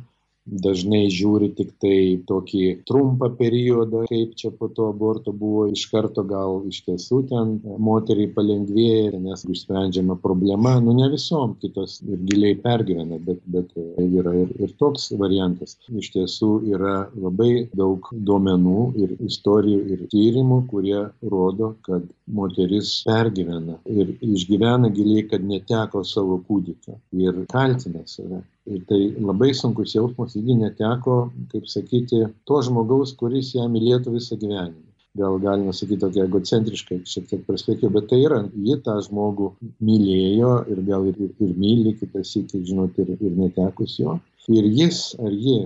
dažnai 0.48 1.06
žiūri 1.12 1.50
tik 1.56 1.74
tai 1.82 1.98
tokį 2.28 2.64
trumpą 2.88 3.30
periodą, 3.38 4.04
kaip 4.08 4.34
čia 4.38 4.50
po 4.54 4.68
to 4.72 4.88
aborto 4.92 5.32
buvo 5.32 5.66
iš 5.72 5.84
karto 5.92 6.24
gal 6.28 6.62
iš 6.68 6.80
tiesų 6.86 7.20
ten 7.30 7.54
moteriai 7.88 8.30
palengvėja, 8.34 9.18
nes 9.22 9.44
išsprendžiama 9.44 10.18
problema, 10.22 10.76
nu 10.84 10.94
ne 10.96 11.08
visom 11.12 11.54
kitos 11.62 11.98
ir 12.06 12.22
giliai 12.30 12.56
pergyvena, 12.62 13.20
bet, 13.24 13.42
bet 13.46 13.74
yra 13.76 14.34
ir, 14.42 14.52
ir 14.58 14.74
toks 14.80 15.10
variantas. 15.20 15.76
Iš 15.88 16.12
tiesų 16.16 16.50
yra 16.74 16.96
labai 17.16 17.68
daug 17.76 18.08
duomenų 18.12 18.84
ir 19.02 19.16
istorijų 19.28 19.80
ir 19.94 20.04
tyrimų, 20.12 20.62
kurie 20.70 21.02
rodo, 21.22 21.74
kad 21.86 22.06
moteris 22.28 22.92
pergyvena 23.08 23.78
ir 23.88 24.14
išgyvena 24.24 24.92
giliai, 24.94 25.26
kad 25.30 25.44
neteko 25.44 26.04
savo 26.06 26.40
kūdikio 26.48 26.98
ir 27.24 27.44
kaltina 27.52 28.04
save. 28.06 28.42
Ir 28.68 28.82
tai 28.88 28.98
labai 29.16 29.54
sunkus 29.56 29.94
jausmas, 29.96 30.34
jį 30.36 30.58
neteko, 30.58 31.14
kaip 31.52 31.68
sakyti, 31.72 32.18
to 32.48 32.58
žmogaus, 32.66 33.14
kuris 33.20 33.54
ją 33.56 33.64
mylėtų 33.72 34.12
visą 34.18 34.36
gyvenimą. 34.42 34.84
Gal 35.18 35.38
galima 35.42 35.72
sakyti 35.72 36.02
tokia 36.02 36.26
egocentriškai, 36.28 36.98
šiek 37.08 37.30
tiek 37.30 37.46
perspektyva, 37.46 37.90
bet 37.96 38.10
tai 38.10 38.18
yra, 38.26 38.42
ji 38.66 38.76
tą 38.84 38.98
žmogų 39.06 39.48
mylėjo 39.88 40.52
ir 40.74 40.84
gal 40.90 41.08
ir, 41.08 41.16
ir, 41.26 41.32
ir 41.46 41.56
myli, 41.62 41.94
kitas 42.02 42.34
iki, 42.38 42.60
žinot, 42.68 43.00
ir, 43.00 43.14
ir 43.16 43.40
netekus 43.40 43.96
jo. 44.02 44.18
Ir 44.52 44.68
jis 44.68 45.00
ar 45.24 45.32
ji, 45.32 45.58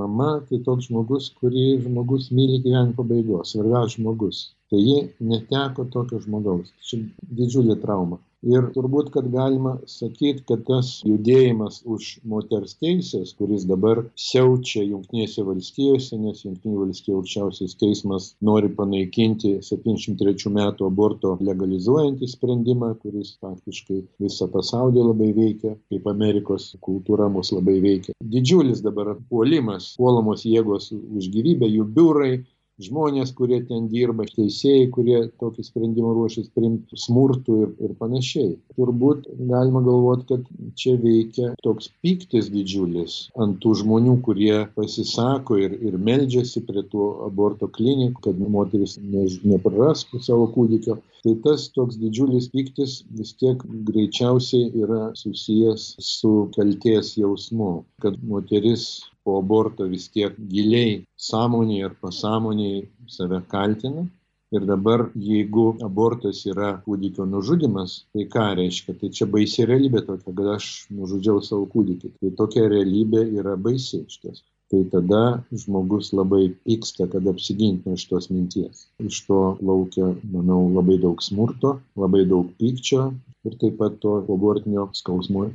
mama, 0.00 0.32
tai 0.48 0.62
toks 0.64 0.88
žmogus, 0.88 1.28
kurį 1.42 1.68
žmogus 1.84 2.32
myli 2.32 2.62
gyvenimo 2.64 2.96
pabaigos, 2.96 3.52
svarbiausias 3.52 4.00
žmogus. 4.00 4.42
Tai 4.72 4.80
ji 4.80 4.98
neteko 5.20 5.84
tokio 5.92 6.24
žmogaus. 6.24 6.72
Čia 6.88 7.04
didžiulė 7.28 7.76
trauma 7.84 8.22
ir 8.42 8.66
turbūt 8.74 9.10
kad 9.14 9.28
galima 9.32 9.76
sakyt 9.88 10.42
kad 10.48 10.64
tas 10.66 10.90
judėjimas 11.06 11.80
už 11.94 12.08
moters 12.28 12.74
teises 12.82 13.34
kuris 13.38 13.66
dabar 13.70 14.02
siaučia 14.18 14.82
jungtinėse 14.82 15.44
valstijose 15.46 16.18
nes 16.18 16.42
jungtinių 16.46 16.82
valstijų 16.84 17.20
aukščiausiasis 17.20 17.78
teismas 17.82 18.28
nori 18.50 18.70
panaikinti 18.78 19.54
septyniasdešim 19.62 20.18
trečių 20.22 20.54
metų 20.58 20.88
aborto 20.90 21.36
legalizuojantį 21.40 22.30
sprendimą 22.34 22.92
kuris 23.04 23.36
faktiškai 23.42 24.00
visą 24.22 24.50
pasaulį 24.56 25.06
labai 25.10 25.30
veikia 25.38 25.76
kaip 25.92 26.08
amerikos 26.10 26.72
kultūra 26.82 27.28
mus 27.32 27.52
labai 27.54 27.78
veikia. 27.84 28.16
Didžiulis 28.34 28.82
dabar 28.82 29.14
puolimas 29.30 29.92
puolamos 29.98 30.46
jėgos 30.48 30.90
už 30.92 31.30
gyvybę 31.34 31.70
jų 31.70 31.86
biurai 31.94 32.32
žmonės, 32.80 33.32
kurie 33.36 33.60
ten 33.68 33.88
dirba, 33.92 34.24
teisėjai, 34.28 34.88
kurie 34.94 35.18
tokį 35.42 35.64
sprendimą 35.66 36.12
ruošis 36.16 36.48
priimti, 36.56 36.98
smurtų 36.98 37.58
ir, 37.64 37.70
ir 37.84 37.94
panašiai. 38.00 38.54
Turbūt 38.78 39.28
galima 39.50 39.82
galvoti, 39.84 40.26
kad 40.30 40.48
čia 40.78 40.96
veikia 41.02 41.52
toks 41.66 41.90
piktis 42.04 42.50
didžiulis 42.52 43.18
ant 43.42 43.60
tų 43.62 43.74
žmonių, 43.82 44.18
kurie 44.26 44.64
pasisako 44.76 45.60
ir, 45.60 45.76
ir 45.84 45.98
meldžiasi 45.98 46.64
prie 46.68 46.84
tų 46.92 47.12
aborto 47.28 47.68
klinikų, 47.68 48.24
kad 48.28 48.42
moteris 48.42 48.98
ne, 49.02 49.28
neprarastų 49.54 50.22
savo 50.24 50.48
kūdikio. 50.54 51.00
Tai 51.22 51.32
tas 51.42 51.64
toks 51.74 51.98
didžiulis 52.02 52.48
piktis 52.54 52.92
vis 53.18 53.30
tiek 53.40 53.60
greičiausiai 53.88 54.70
yra 54.84 55.02
susijęs 55.20 55.84
su 56.06 56.32
kalties 56.56 57.12
jausmu, 57.20 57.68
kad 58.02 58.16
moteris 58.30 58.86
po 59.24 59.36
aborto 59.42 59.86
vis 59.92 60.08
tiek 60.16 60.40
giliai 60.54 60.96
sąmonėje 61.28 61.84
ar 61.88 61.94
pasąmonėje 62.06 62.80
save 63.18 63.38
kaltina. 63.54 64.04
Ir 64.52 64.66
dabar, 64.68 65.06
jeigu 65.28 65.68
abortas 65.86 66.42
yra 66.52 66.72
kūdikio 66.86 67.24
nužudimas, 67.34 67.94
tai 68.12 68.26
ką 68.34 68.48
reiškia? 68.58 68.98
Tai 69.00 69.08
čia 69.18 69.28
baisi 69.36 69.68
realybė 69.70 70.02
tokia, 70.08 70.34
kad 70.40 70.50
aš 70.56 70.66
nužudžiau 70.98 71.38
savo 71.46 71.70
kūdikį. 71.76 72.10
Tai 72.18 72.32
tokia 72.42 72.66
realybė 72.74 73.22
yra 73.40 73.54
baisi 73.68 74.02
iš 74.02 74.18
ties. 74.24 74.42
Tai 74.72 74.82
tada 74.92 75.22
žmogus 75.62 76.06
labai 76.16 76.46
pyksta, 76.64 77.04
kad 77.12 77.26
apsiginti 77.28 77.90
nuo 77.90 78.00
šitos 78.00 78.30
minties. 78.32 78.86
Iš 79.04 79.18
to 79.28 79.40
laukia, 79.70 80.14
manau, 80.32 80.62
labai 80.76 80.96
daug 81.02 81.20
smurto, 81.20 81.74
labai 82.04 82.22
daug 82.30 82.48
pykčio 82.56 83.10
ir 83.44 83.58
taip 83.60 83.76
pat 83.82 83.98
to 84.04 84.14
abortinio 84.36 84.86
skausmo 84.96 85.50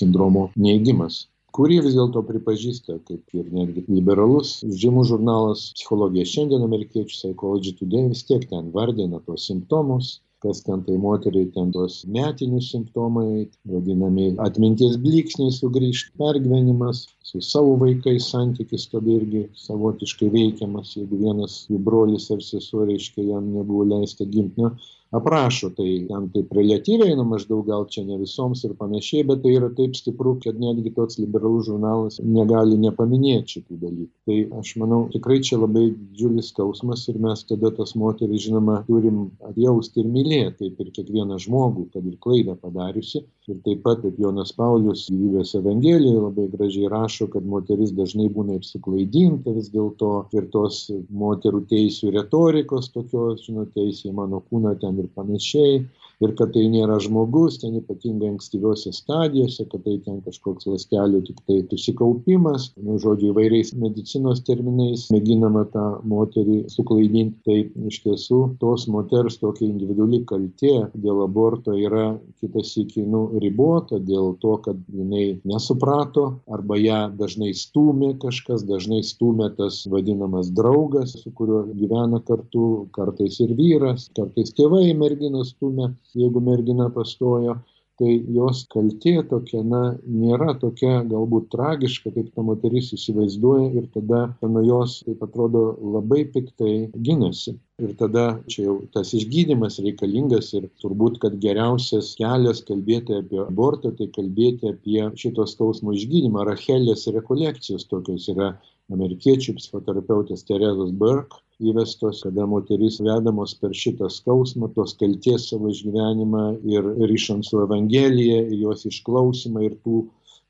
sindromo 0.00 0.50
neįgymas 0.66 1.22
kurį 1.54 1.76
vis 1.86 1.94
dėlto 1.94 2.22
pripažįsta 2.26 2.96
kaip 3.08 3.36
ir 3.38 3.50
netgi 3.54 3.84
liberalus 3.86 4.56
žymus 4.82 5.10
žurnalas 5.12 5.68
psichologija 5.78 6.26
šiandien 6.26 6.64
amerikiečių 6.66 7.14
psychology 7.14 7.74
today 7.78 8.08
vis 8.10 8.24
tiek 8.30 8.46
ten 8.50 8.72
vardina 8.74 9.20
tuos 9.26 9.46
simptomus 9.50 10.16
kas 10.44 10.60
ten 10.66 10.80
tai 10.86 10.96
moteriai 11.06 11.48
ten 11.54 11.68
tuos 11.74 11.94
metiniai 12.16 12.64
simptomai 12.72 13.28
vadinami 13.72 14.26
atminties 14.46 14.94
blyksniai 15.04 15.52
sugrįžt 15.58 16.12
pergyvenimas 16.20 16.98
su 17.28 17.40
savo 17.52 17.72
vaikais 17.84 18.28
santykis 18.34 18.84
tada 18.92 19.10
irgi 19.18 19.42
savotiškai 19.66 20.28
veikiamas 20.36 20.92
jeigu 20.98 21.22
vienas 21.24 21.54
jų 21.70 21.80
brolis 21.88 22.28
ar 22.36 22.44
sesuo 22.50 22.84
reiškia 22.90 23.24
jam 23.32 23.48
nebuvo 23.56 23.88
leista 23.94 24.28
gimt 24.36 24.60
na 24.60 24.74
aprašo 25.14 25.70
tai 25.76 25.88
ten 26.08 26.28
taip 26.34 26.52
reliatyviai 26.58 27.14
nu 27.18 27.24
maždaug 27.28 27.62
gal 27.68 27.86
čia 27.92 28.04
ne 28.06 28.18
visoms 28.18 28.64
ir 28.66 28.74
panašiai 28.80 29.26
bet 29.28 29.42
tai 29.44 29.54
yra 29.58 29.70
taip 29.78 29.94
stipru 29.98 30.34
kad 30.42 30.58
netgi 30.60 30.94
toks 30.96 31.18
liberalus 31.22 31.68
žurnalas 31.68 32.18
negali 32.24 32.78
nepaminėt 32.82 33.54
šitų 33.54 33.78
dalykų. 33.84 34.12
Tai 34.28 34.38
aš 34.60 34.74
manau 34.82 35.00
tikrai 35.14 35.38
čia 35.48 35.60
labai 35.60 35.84
didžiulis 35.92 36.50
skausmas 36.52 37.06
ir 37.12 37.20
mes 37.26 37.44
tada 37.50 37.70
tas 37.78 37.94
moteris 38.00 38.46
žinoma 38.46 38.80
turim 38.88 39.28
atjaust 39.50 39.96
ir 40.00 40.10
mylėt 40.16 40.58
kaip 40.62 40.82
ir 40.82 40.90
kiekvieną 40.98 41.38
žmogų 41.46 41.88
kad 41.94 42.10
ir 42.10 42.18
klaidą 42.26 42.58
padariusį 42.64 43.22
ir 43.52 43.60
taip 43.66 43.84
pat 43.86 44.02
kaip 44.02 44.18
jonas 44.20 44.54
paulius 44.56 45.06
gyvybės 45.12 45.54
evangelijoj 45.60 46.20
labai 46.26 46.48
gražiai 46.56 46.90
rašo 46.92 47.28
kad 47.32 47.46
moteris 47.54 47.94
dažnai 47.94 48.30
būna 48.34 48.58
ir 48.58 48.66
suklaidinta 48.66 49.54
vis 49.54 49.70
dėlto 49.74 50.12
ir 50.34 50.48
tos 50.54 50.84
moterų 51.24 51.64
teisių 51.70 52.14
retorikos 52.18 52.90
tokios 52.94 53.44
žinot 53.46 53.74
teisė 53.76 54.12
mano 54.16 54.42
kūną 54.50 54.74
ten 54.80 55.03
ir 55.04 55.12
panašiai 55.16 55.84
ir 56.22 56.34
kad 56.38 56.52
tai 56.54 56.66
nėra 56.72 56.98
žmogus 57.02 57.58
ten 57.62 57.76
ypatingai 57.80 58.30
ankstyviose 58.32 58.92
stadijose 58.94 59.66
kad 59.70 59.82
tai 59.86 59.96
ten 60.04 60.20
kažkoks 60.24 60.68
ląstelių 60.70 61.22
tiktai 61.28 61.60
susikaupimas 61.70 62.70
nu 62.84 62.98
žodžiu 63.02 63.32
įvairiais 63.32 63.72
medicinos 63.80 64.42
terminais 64.46 65.08
mėginama 65.14 65.64
tą 65.74 65.86
moterį 66.10 66.60
suklaidint 66.72 67.36
tai 67.48 67.58
iš 67.90 68.00
tiesų 68.06 68.40
tos 68.62 68.86
moters 68.90 69.40
tokia 69.42 69.66
individuali 69.68 70.22
kaltė 70.28 70.74
dėl 70.94 71.24
aborto 71.26 71.74
yra 71.74 72.06
kitą 72.42 72.64
sykį 72.64 73.06
nu 73.14 73.24
ribota 73.42 73.98
dėl 73.98 74.34
to 74.42 74.56
kad 74.64 74.80
jinai 74.94 75.40
nesuprato 75.48 76.26
arba 76.54 76.78
ją 76.80 77.00
dažnai 77.18 77.52
stūmė 77.58 78.14
kažkas 78.22 78.66
dažnai 78.68 79.02
stūmė 79.06 79.50
tas 79.58 79.82
vadinamas 79.90 80.52
draugas 80.54 81.16
su 81.22 81.34
kuriuo 81.34 81.64
gyvena 81.74 82.22
kartu 82.28 82.86
kartais 82.94 83.40
ir 83.44 83.54
vyras 83.58 84.08
kartais 84.16 84.54
tėvai 84.56 84.86
merginą 84.98 85.44
stūmė 85.48 85.90
jeigu 86.18 86.42
mergina 86.44 86.90
pastojo 86.94 87.58
tai 88.00 88.14
jos 88.34 88.64
kaltė 88.72 89.14
tokia, 89.30 89.60
na, 89.66 89.82
nėra 90.02 90.54
tokia 90.58 91.02
galbūt 91.10 91.50
tragiška, 91.52 92.10
kaip 92.14 92.32
ta 92.34 92.42
moteris 92.46 92.90
įsivaizduoja 92.96 93.68
ir 93.78 93.86
tada 93.94 94.22
nuo 94.42 94.62
jos, 94.66 94.96
taip 95.06 95.22
atrodo, 95.26 95.64
labai 95.94 96.24
piktai 96.34 96.74
ginasi. 97.06 97.56
Ir 97.82 97.94
tada 97.98 98.24
čia 98.50 98.66
jau 98.68 98.74
tas 98.94 99.10
išgydymas 99.18 99.80
reikalingas 99.82 100.52
ir 100.58 100.68
turbūt, 100.82 101.20
kad 101.22 101.38
geriausias 101.42 102.12
kelias 102.18 102.62
kalbėti 102.66 103.18
apie 103.18 103.40
abortą, 103.46 103.94
tai 103.98 104.10
kalbėti 104.14 104.74
apie 104.74 105.00
šitos 105.18 105.54
skausmo 105.56 105.94
išgydymą. 105.94 106.46
Rachelės 106.50 107.06
rekolekcijos 107.14 107.86
tokios 107.90 108.28
yra 108.34 108.54
amerikiečių 108.94 109.56
psichoterapeutės 109.58 110.46
Terezos 110.46 110.92
Burke 110.94 111.43
įvestos, 111.62 112.22
kada 112.24 112.46
moterys 112.50 112.98
vedamos 113.04 113.54
per 113.60 113.74
šitą 113.76 114.08
skausmą, 114.10 114.70
tos 114.74 114.96
kalties 114.98 115.48
savo 115.50 115.70
išgyvenimą 115.70 116.44
ir 116.66 116.88
ryšant 117.10 117.46
su 117.46 117.62
Evangelija, 117.62 118.42
jos 118.64 118.86
išklausimą 118.90 119.64
ir 119.68 119.76
tų 119.86 120.04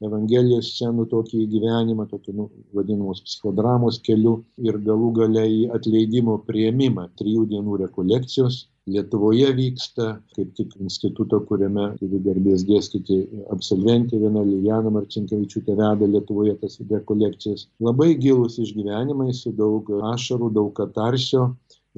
Evangelijos 0.08 0.70
scenų 0.75 1.06
tokį 1.12 1.46
gyvenimą, 1.54 2.06
tokį 2.11 2.37
nu, 2.40 2.49
vadinamos 2.76 3.23
psichodramos 3.26 4.00
keliu 4.08 4.37
ir 4.68 4.78
galų 4.88 5.11
galiai 5.20 5.64
atleidimo 5.78 6.38
prieimimą. 6.49 7.08
Trijų 7.20 7.49
dienų 7.54 7.82
rekolekcijos 7.87 8.64
Lietuvoje 8.84 9.49
vyksta, 9.56 10.06
kaip 10.37 10.50
tik 10.58 10.75
instituto, 10.76 11.38
kuriame 11.49 11.87
turiu 11.96 12.18
garbės 12.26 12.66
dėstyti 12.68 13.16
absolventė 13.54 14.18
viena 14.20 14.42
Lilijana 14.44 14.92
Marcinkevičiūtė 14.92 15.76
veda 15.78 16.08
Lietuvoje 16.16 16.52
tas 16.61 16.76
rekolekcijas. 16.90 17.64
Labai 17.80 18.11
gilus 18.20 18.58
išgyvenimai 18.61 19.30
su 19.38 19.54
daug 19.56 19.88
ašarų, 20.12 20.50
daug 20.58 20.75
katarsio 20.76 21.46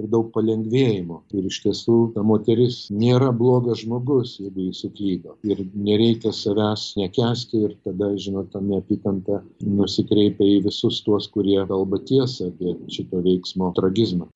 ir 0.01 0.09
daug 0.13 0.31
palengvėjimo. 0.35 1.21
Ir 1.37 1.49
iš 1.51 1.61
tiesų 1.65 1.99
ta 2.15 2.25
moteris 2.27 2.79
nėra 2.93 3.33
blogas 3.41 3.83
žmogus, 3.85 4.37
jeigu 4.43 4.69
jis 4.69 4.83
suklydo. 4.85 5.37
Ir 5.49 5.65
nereikia 5.75 6.33
savęs 6.37 6.89
nekesti 7.01 7.65
ir 7.69 7.77
tada, 7.87 8.13
žinot, 8.27 8.53
ta 8.53 8.63
neapykanta 8.65 9.43
nusikreipia 9.67 10.51
į 10.57 10.59
visus 10.69 11.03
tuos, 11.07 11.31
kurie 11.33 11.61
kalba 11.69 12.03
tiesą 12.11 12.53
apie 12.53 12.77
šito 12.93 13.25
veiksmo 13.25 13.73
tragizmą. 13.79 14.29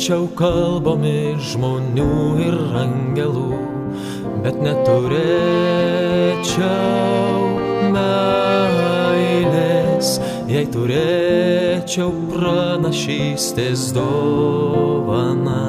Kalbėčiau 0.00 0.32
kalbomis 0.32 1.52
žmonių 1.52 2.40
ir 2.40 2.54
angelų, 2.80 3.52
bet 4.40 4.56
neturėčiau 4.56 5.12
meilės, 7.92 9.44
jei 10.48 10.64
turėčiau 10.72 12.08
pranašystės 12.32 13.92
dovaną, 13.92 15.68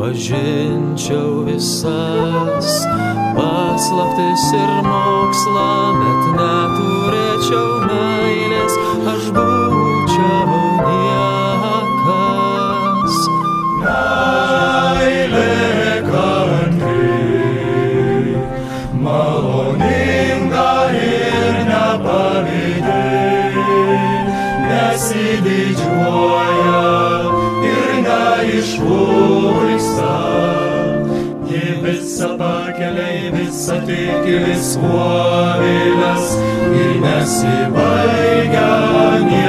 pažinčiau 0.00 1.44
visas 1.44 2.88
paslaptis 3.36 4.48
ir 4.56 4.80
mokslą, 4.88 5.92
bet 6.00 6.24
neturėčiau 6.40 7.84
meilės, 7.84 8.55
pakelia, 33.56 33.64
visą 33.64 33.80
tiki 33.86 34.36
viskuo 34.44 35.06
vėlės 35.60 36.36
ir 36.76 37.00
nesibaigia 37.00 38.70
niekada. 39.24 39.45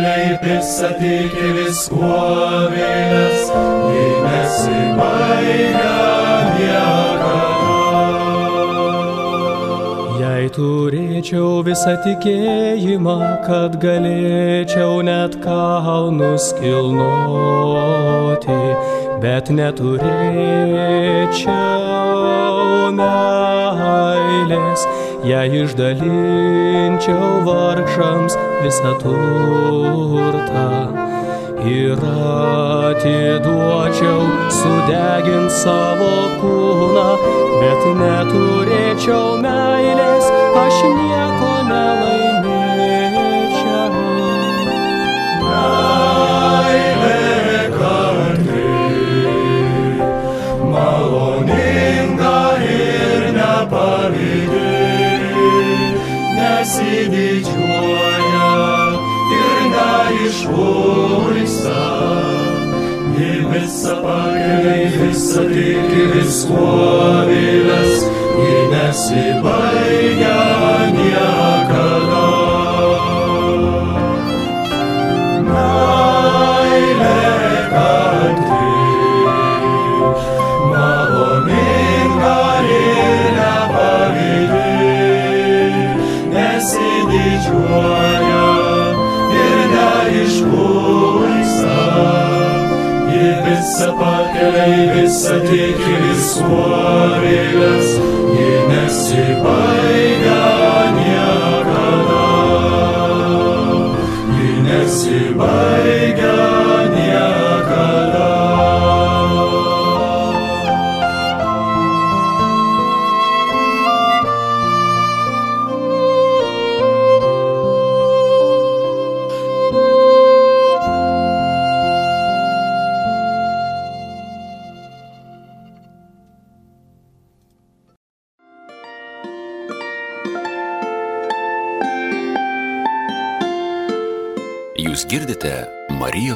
Visą 0.00 0.88
tiki 0.96 1.52
viskuo 1.56 2.20
vėlės, 2.72 3.50
jei 3.92 4.12
nesibaigia 4.24 5.92
niekada. 6.56 7.36
Jei 10.22 10.46
turėčiau 10.56 11.60
visą 11.66 11.94
tikėjimą, 12.06 13.18
kad 13.46 13.70
galėčiau 13.82 14.94
net 15.04 15.32
kalnus 15.44 16.44
kilnoti, 16.56 18.60
bet 19.20 19.50
neturėčiau 19.52 21.60
meilės, 22.96 24.80
jei 25.22 25.50
išdalinčiau 25.62 27.30
vargšams 27.46 28.34
visą 28.62 28.92
turtą 29.02 30.66
ir 31.74 32.00
atiduočiau 32.90 34.22
sudegint 34.58 35.52
savo 35.62 36.14
kūną, 36.40 37.10
bet 37.60 37.82
neturėčiau 38.00 39.28
meilės, 39.44 40.26
aš 40.64 40.76
nieko 40.98 41.52
nelaimėčiau. 41.70 42.21
Nesididžiuoja 56.72 58.52
išpuolista. 60.26 61.82
Ji 63.18 63.32
visą 63.50 63.96
pakelia, 64.04 64.88
visą 64.96 65.44
tiki 65.52 66.08
viskuo 66.14 67.28
vėlės, 67.28 68.08
ji 68.40 68.56
nesibaigia 68.72 70.40
niekada. 70.96 71.41
Visą 93.62 93.92
pakelia, 93.98 94.66
visą 94.94 95.38
tiki 95.46 95.94
viskuo 96.02 96.70
vėlės, 97.22 97.92
ji 98.34 98.54
nesibaigia 98.70 100.40
niekada. 100.98 102.24
Ji 104.34 104.50
nesibaigia 104.66 106.01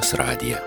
Marijos 0.06 0.14
radiją. 0.14 0.65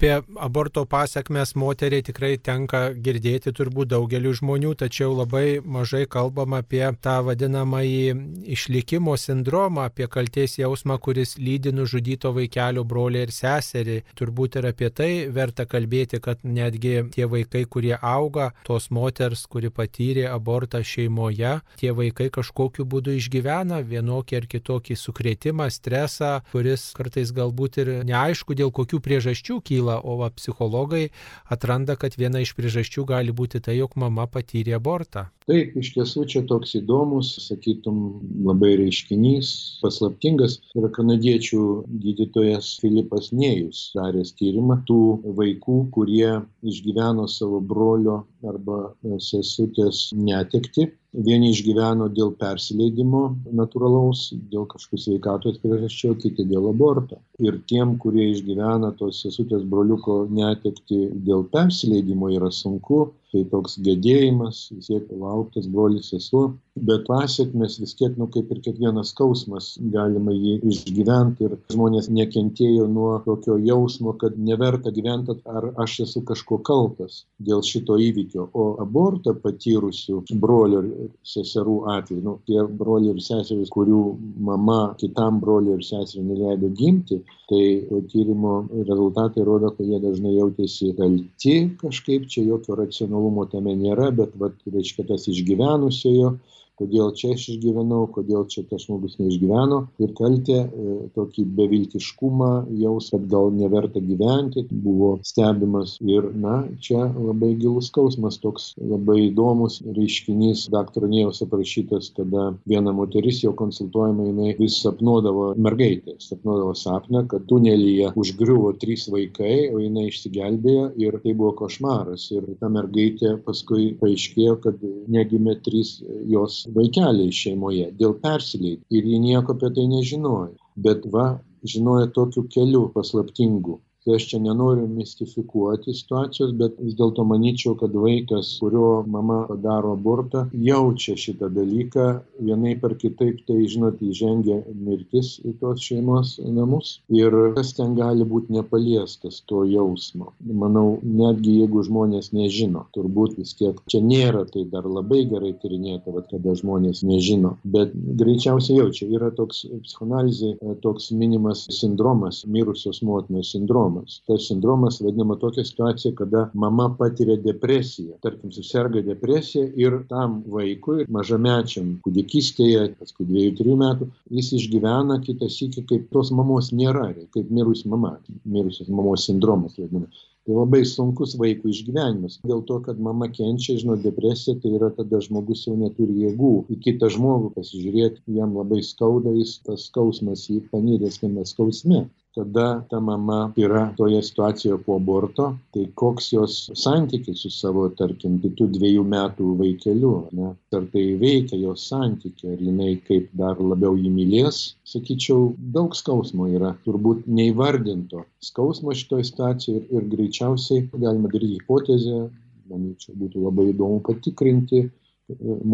Apie 0.00 0.22
aborto 0.40 0.86
pasiekmes 0.88 1.50
moteriai 1.60 2.00
tikrai 2.00 2.38
tenka 2.40 2.78
girdėti 3.04 3.50
turbūt 3.52 3.90
daugeliu 3.92 4.30
žmonių, 4.32 4.70
tačiau 4.80 5.12
labai 5.12 5.60
mažai 5.60 6.06
kalbam 6.08 6.54
apie 6.56 6.86
tą 7.04 7.18
vadinamąjį 7.26 8.14
išlikimo 8.54 9.18
sindromą, 9.20 9.84
apie 9.90 10.08
kalties 10.08 10.56
jausmą, 10.56 10.96
kuris 11.04 11.34
lydi 11.36 11.74
nužudyto 11.76 12.32
vaikelio 12.32 12.86
broliai 12.88 13.26
ir 13.26 13.34
seserį. 13.36 13.98
Turbūt 14.16 14.56
ir 14.56 14.70
apie 14.70 14.88
tai 14.88 15.10
verta 15.28 15.66
kalbėti, 15.68 16.22
kad 16.24 16.40
netgi 16.48 16.94
tie 17.12 17.28
vaikai, 17.28 17.66
kurie 17.68 17.92
auga, 18.00 18.54
tos 18.64 18.88
moters, 18.88 19.44
kuri 19.52 19.68
patyrė 19.68 20.30
abortą 20.32 20.80
šeimoje, 20.80 21.52
tie 21.76 21.92
vaikai 21.92 22.30
kažkokiu 22.38 22.88
būdu 22.88 23.18
išgyvena 23.20 23.82
vienokį 23.84 24.40
ar 24.40 24.48
kitokį 24.56 24.96
sukrėtimą, 24.96 25.68
stresą, 25.68 26.32
kuris 26.56 26.88
kartais 26.96 27.36
galbūt 27.36 27.82
ir 27.84 27.94
neaišku 28.08 28.56
dėl 28.56 28.72
kokių 28.72 29.04
priežasčių 29.04 29.60
kyla, 29.60 29.89
o 29.98 30.16
va, 30.20 30.30
psichologai 30.30 31.08
atranda, 31.50 31.96
kad 31.98 32.14
viena 32.20 32.42
iš 32.44 32.54
priežasčių 32.58 33.04
gali 33.08 33.34
būti 33.34 33.60
tai, 33.64 33.76
jog 33.80 33.96
mama 34.00 34.28
patyrė 34.30 34.76
abortą. 34.78 35.26
Taip, 35.50 35.72
iš 35.74 35.88
tiesų 35.96 36.24
čia 36.30 36.44
toks 36.46 36.76
įdomus, 36.78 37.32
sakytum, 37.42 38.20
labai 38.46 38.76
reiškinys, 38.78 39.48
paslaptingas. 39.82 40.60
Yra 40.78 40.92
kanadiečių 40.94 41.62
gydytojas 42.04 42.76
Filipas 42.82 43.32
Nėjus 43.34 43.88
daręs 43.96 44.30
tyrimą 44.38 44.78
tų 44.86 45.00
vaikų, 45.40 45.80
kurie 45.96 46.36
išgyveno 46.62 47.26
savo 47.26 47.58
brolio 47.58 48.20
arba 48.46 48.80
sesutės 49.26 50.08
netekti 50.16 50.90
Vieni 51.26 51.48
išgyveno 51.50 52.06
dėl 52.14 52.28
persileidimo 52.38 53.20
natūralaus, 53.60 54.28
dėl 54.52 54.68
kažkokių 54.70 55.00
sveikatos 55.04 55.56
priežasčių, 55.62 56.12
kiti 56.22 56.44
dėl 56.46 56.68
aborto. 56.70 57.18
Ir 57.42 57.58
tiem, 57.72 57.96
kurie 58.04 58.28
išgyvena 58.30 58.92
tos 59.00 59.24
sesutės 59.24 59.64
broliuko 59.72 60.20
netekti 60.30 61.08
dėl 61.26 61.42
persileidimo, 61.50 62.30
yra 62.36 62.52
sunku, 62.54 63.08
tai 63.30 63.44
toks 63.50 63.78
gedėjimas, 63.84 64.68
vis 64.74 64.88
tiek 64.90 65.06
lauktas 65.14 65.68
brolis 65.70 66.10
sesuo, 66.10 66.50
bet 66.88 67.06
pasiekmes 67.06 67.78
vis 67.82 67.94
tiek, 67.98 68.16
nu 68.18 68.26
kaip 68.32 68.50
ir 68.50 68.60
kiekvienas 68.64 69.12
skausmas, 69.14 69.72
galima 69.94 70.34
jį 70.34 70.56
išgyventi 70.72 71.46
ir 71.46 71.56
žmonės 71.74 72.10
nekentėjo 72.10 72.88
nuo 72.90 73.12
tokio 73.26 73.58
jausmo, 73.62 74.14
kad 74.20 74.38
neverta 74.38 74.92
gyventi, 74.94 75.36
ar 75.46 75.70
aš 75.82 76.00
esu 76.06 76.24
kažko 76.26 76.60
kaltas 76.66 77.24
dėl 77.38 77.62
šito 77.66 77.98
įvykio. 78.00 78.48
O 78.54 78.66
abortą 78.82 79.36
patyrusių 79.44 80.24
brolių 80.42 80.82
ir 80.82 81.10
seserų 81.26 81.76
atveju, 81.94 82.22
nu, 82.26 82.36
tie 82.50 82.64
broliai 82.64 83.14
ir 83.14 83.22
seserys, 83.24 83.70
kurių 83.70 84.02
mama 84.50 84.80
kitam 85.00 85.38
broliui 85.42 85.78
ir 85.78 85.86
seseriai 85.86 86.26
neleido 86.32 86.70
gimti, 86.74 87.20
tai 87.50 87.64
tyrimo 88.10 88.64
rezultatai 88.86 89.44
rodo, 89.46 89.72
kad 89.74 89.86
jie 89.86 89.98
dažnai 90.02 90.36
jautėsi 90.36 90.92
kalti 90.98 91.56
kažkaip, 91.80 92.28
čia 92.30 92.44
jokio 92.46 92.76
racionalumo 92.78 93.19
tame 93.52 93.74
nėra, 93.78 94.10
bet, 94.16 94.34
vat, 94.40 94.56
reiškia, 94.70 95.06
tas 95.10 95.28
išgyvenusiojo 95.30 96.34
kodėl 96.80 97.12
čia 97.16 97.34
aš 97.36 97.46
išgyvenau, 97.54 98.06
kodėl 98.14 98.46
čia 98.50 98.64
tas 98.70 98.86
žmogus 98.86 99.18
neišgyveno. 99.20 99.80
Ir 100.02 100.14
kaltė 100.18 100.58
e, 100.64 100.96
tokį 101.16 101.44
beviltiškumą, 101.58 102.50
jaus, 102.80 103.10
kad 103.12 103.26
gal 103.30 103.50
neverta 103.54 104.00
gyventi, 104.04 104.64
buvo 104.70 105.12
stebimas. 105.26 105.98
Ir, 106.00 106.30
na, 106.40 106.62
čia 106.82 107.04
labai 107.12 107.52
gilus 107.60 107.90
skausmas, 107.90 108.40
toks 108.42 108.72
labai 108.80 109.26
įdomus 109.28 109.80
reiškinys, 109.84 110.68
daktaro 110.72 111.10
Nėjos 111.10 111.42
aprašytas, 111.44 112.12
kada 112.16 112.50
viena 112.70 112.94
moteris 112.96 113.42
jau 113.44 113.52
konsultuojama, 113.58 114.28
jinai 114.30 114.54
vis 114.58 114.78
sapnuodavo 114.84 115.50
mergaitę, 115.60 116.16
sapnuodavo 116.22 116.74
sapną, 116.78 117.24
kad 117.30 117.46
tunelyje 117.50 118.12
užgriuvo 118.20 118.72
trys 118.80 119.08
vaikai, 119.12 119.68
o 119.74 119.82
jinai 119.82 120.08
išsigelbėjo 120.08 120.86
ir 121.02 121.18
tai 121.24 121.34
buvo 121.34 121.52
košmaras. 121.60 122.28
Ir 122.36 122.46
ta 122.60 122.70
mergaitė 122.72 123.36
paskui 123.44 123.90
paaiškėjo, 124.00 124.56
kad 124.64 124.84
negimė 125.10 125.58
trys 125.64 125.98
jos 126.30 126.62
vaikeliai 126.76 127.36
šeimoje 127.40 127.90
dėl 128.00 128.16
persileidimo 128.24 128.98
ir 128.98 129.12
ji 129.12 129.20
nieko 129.26 129.56
apie 129.56 129.70
tai 129.76 129.86
nežinojo. 129.92 130.56
Bet 130.86 131.06
va, 131.14 131.26
žinojo 131.74 132.10
tokiu 132.16 132.46
keliu 132.54 132.88
paslaptingu 132.94 133.80
tai 134.04 134.14
aš 134.16 134.26
čia 134.30 134.40
nenoriu 134.40 134.86
mistifikuoti 134.88 135.94
situacijos 135.94 136.52
bet 136.60 136.78
vis 136.80 136.96
dėlto 136.98 137.24
manyčiau 137.28 137.76
kad 137.80 137.94
vaikas 138.04 138.52
kurio 138.62 139.02
mama 139.06 139.42
padaro 139.48 139.92
abortą 139.96 140.46
jaučia 140.68 141.16
šitą 141.20 141.50
dalyką 141.52 142.06
vienaip 142.48 142.84
ar 142.88 142.94
kitaip 143.02 143.42
tai 143.48 143.58
žinot 143.72 144.00
įžengia 144.04 144.60
mirtis 144.86 145.34
į 145.44 145.54
tos 145.60 145.84
šeimos 145.84 146.36
namus 146.58 146.94
ir 147.12 147.36
kas 147.56 147.74
ten 147.76 147.94
gali 147.98 148.24
būt 148.32 148.48
nepaliestas 148.54 149.42
to 149.50 149.64
jausmo. 149.68 150.32
Manau 150.62 150.98
netgi 151.04 151.58
jeigu 151.60 151.84
žmonės 151.86 152.32
nežino 152.36 152.86
turbūt 152.96 153.36
vis 153.40 153.52
tiek 153.58 153.80
čia 153.92 154.00
nėra 154.04 154.46
tai 154.54 154.64
dar 154.72 154.88
labai 154.88 155.26
gerai 155.30 155.52
tyrinėta 155.62 156.14
vat 156.16 156.30
kada 156.32 156.56
žmonės 156.62 157.04
nežino 157.06 157.56
bet 157.76 157.92
greičiausiai 158.22 158.80
jaučia. 158.80 159.10
Yra 159.10 159.30
toks 159.36 159.66
psichoanalizėj 159.84 160.80
toks 160.84 161.10
minimas 161.12 161.66
sindromas 161.74 162.44
mirusios 162.46 163.02
motinos 163.04 163.52
sindromas 163.52 163.90
sindromas. 164.00 164.22
Tas 164.26 164.48
sindromas 164.48 165.00
vadinama 165.00 165.36
tokia 165.38 165.64
situacija, 165.64 166.14
kada 166.14 166.50
mama 166.54 166.96
patiria 166.98 167.36
depresiją. 167.36 168.18
Tarkim, 168.22 168.52
susirga 168.52 169.02
depresija 169.02 169.66
ir 169.76 170.04
tam 170.08 170.42
vaikui, 170.46 171.06
mažamečiam 171.08 172.00
kūdikystėje, 172.04 172.96
paskui 172.98 173.26
dviejų, 173.26 173.56
trijų 173.58 173.76
metų, 173.76 174.10
jis 174.30 174.52
išgyvena 174.52 175.20
kitą 175.24 175.48
sykį, 175.48 175.86
kaip 175.86 176.10
tos 176.12 176.30
mamos 176.30 176.72
nėra, 176.72 177.14
kaip 177.34 177.50
mirus 177.50 177.84
mama, 177.84 178.18
mirusios 178.44 178.88
mamos 178.88 179.26
sindromas 179.26 179.78
vadinama. 179.78 180.06
Tai 180.48 180.54
labai 180.56 180.80
sunkus 180.88 181.34
vaikų 181.36 181.68
išgyvenimas. 181.68 182.38
Dėl 182.48 182.62
to, 182.64 182.78
kad 182.80 182.98
mama 182.98 183.28
kenčia, 183.28 183.76
žinot, 183.76 184.00
depresija, 184.00 184.56
tai 184.62 184.72
yra 184.78 184.88
tada 184.96 185.20
žmogus 185.20 185.66
jau 185.66 185.74
neturi 185.76 186.24
jėgų 186.24 186.54
į 186.72 186.78
kitą 186.86 187.10
žmogų 187.12 187.52
pasižiūrėti, 187.58 188.24
jam 188.38 188.56
labai 188.56 188.80
skauda, 188.80 189.34
jis 189.36 189.58
tas 189.66 189.84
skausmas 189.90 190.46
jį 190.48 190.62
panyrės 190.72 191.20
tame 191.20 191.44
skausme 191.44 192.06
kada 192.34 192.84
ta 192.90 193.00
mama 193.00 193.52
yra 193.56 193.82
toje 193.96 194.22
situacijoje 194.22 194.78
po 194.86 194.96
aborto, 195.00 195.46
tai 195.74 195.86
koks 196.02 196.32
jos 196.32 196.54
santykis 196.78 197.42
su 197.42 197.50
savo, 197.50 197.88
tarkim, 197.98 198.38
kitų 198.44 198.68
dviejų 198.76 199.04
metų 199.14 199.54
vaikeliu, 199.58 200.12
ne? 200.38 200.52
ar 200.78 200.86
tai 200.92 201.04
veikia 201.22 201.58
jos 201.58 201.88
santykį, 201.90 202.52
ar 202.54 202.62
jinai 202.68 202.92
kaip 203.08 203.32
dar 203.42 203.58
labiau 203.58 203.98
jį 203.98 204.12
mylės, 204.14 204.60
sakyčiau, 204.92 205.50
daug 205.74 205.96
skausmo 205.98 206.46
yra, 206.54 206.76
turbūt 206.86 207.26
neįvardinto 207.26 208.24
skausmo 208.50 208.94
šitoje 208.94 209.26
situacijoje 209.32 209.82
ir, 209.82 209.88
ir 209.98 210.08
greičiausiai 210.14 210.86
galima 210.94 211.30
daryti 211.32 211.58
hipotezę, 211.58 212.28
manyčiau, 212.70 213.16
būtų 213.18 213.46
labai 213.48 213.70
įdomu 213.72 213.98
patikrinti 214.06 214.84
e, 214.86 214.90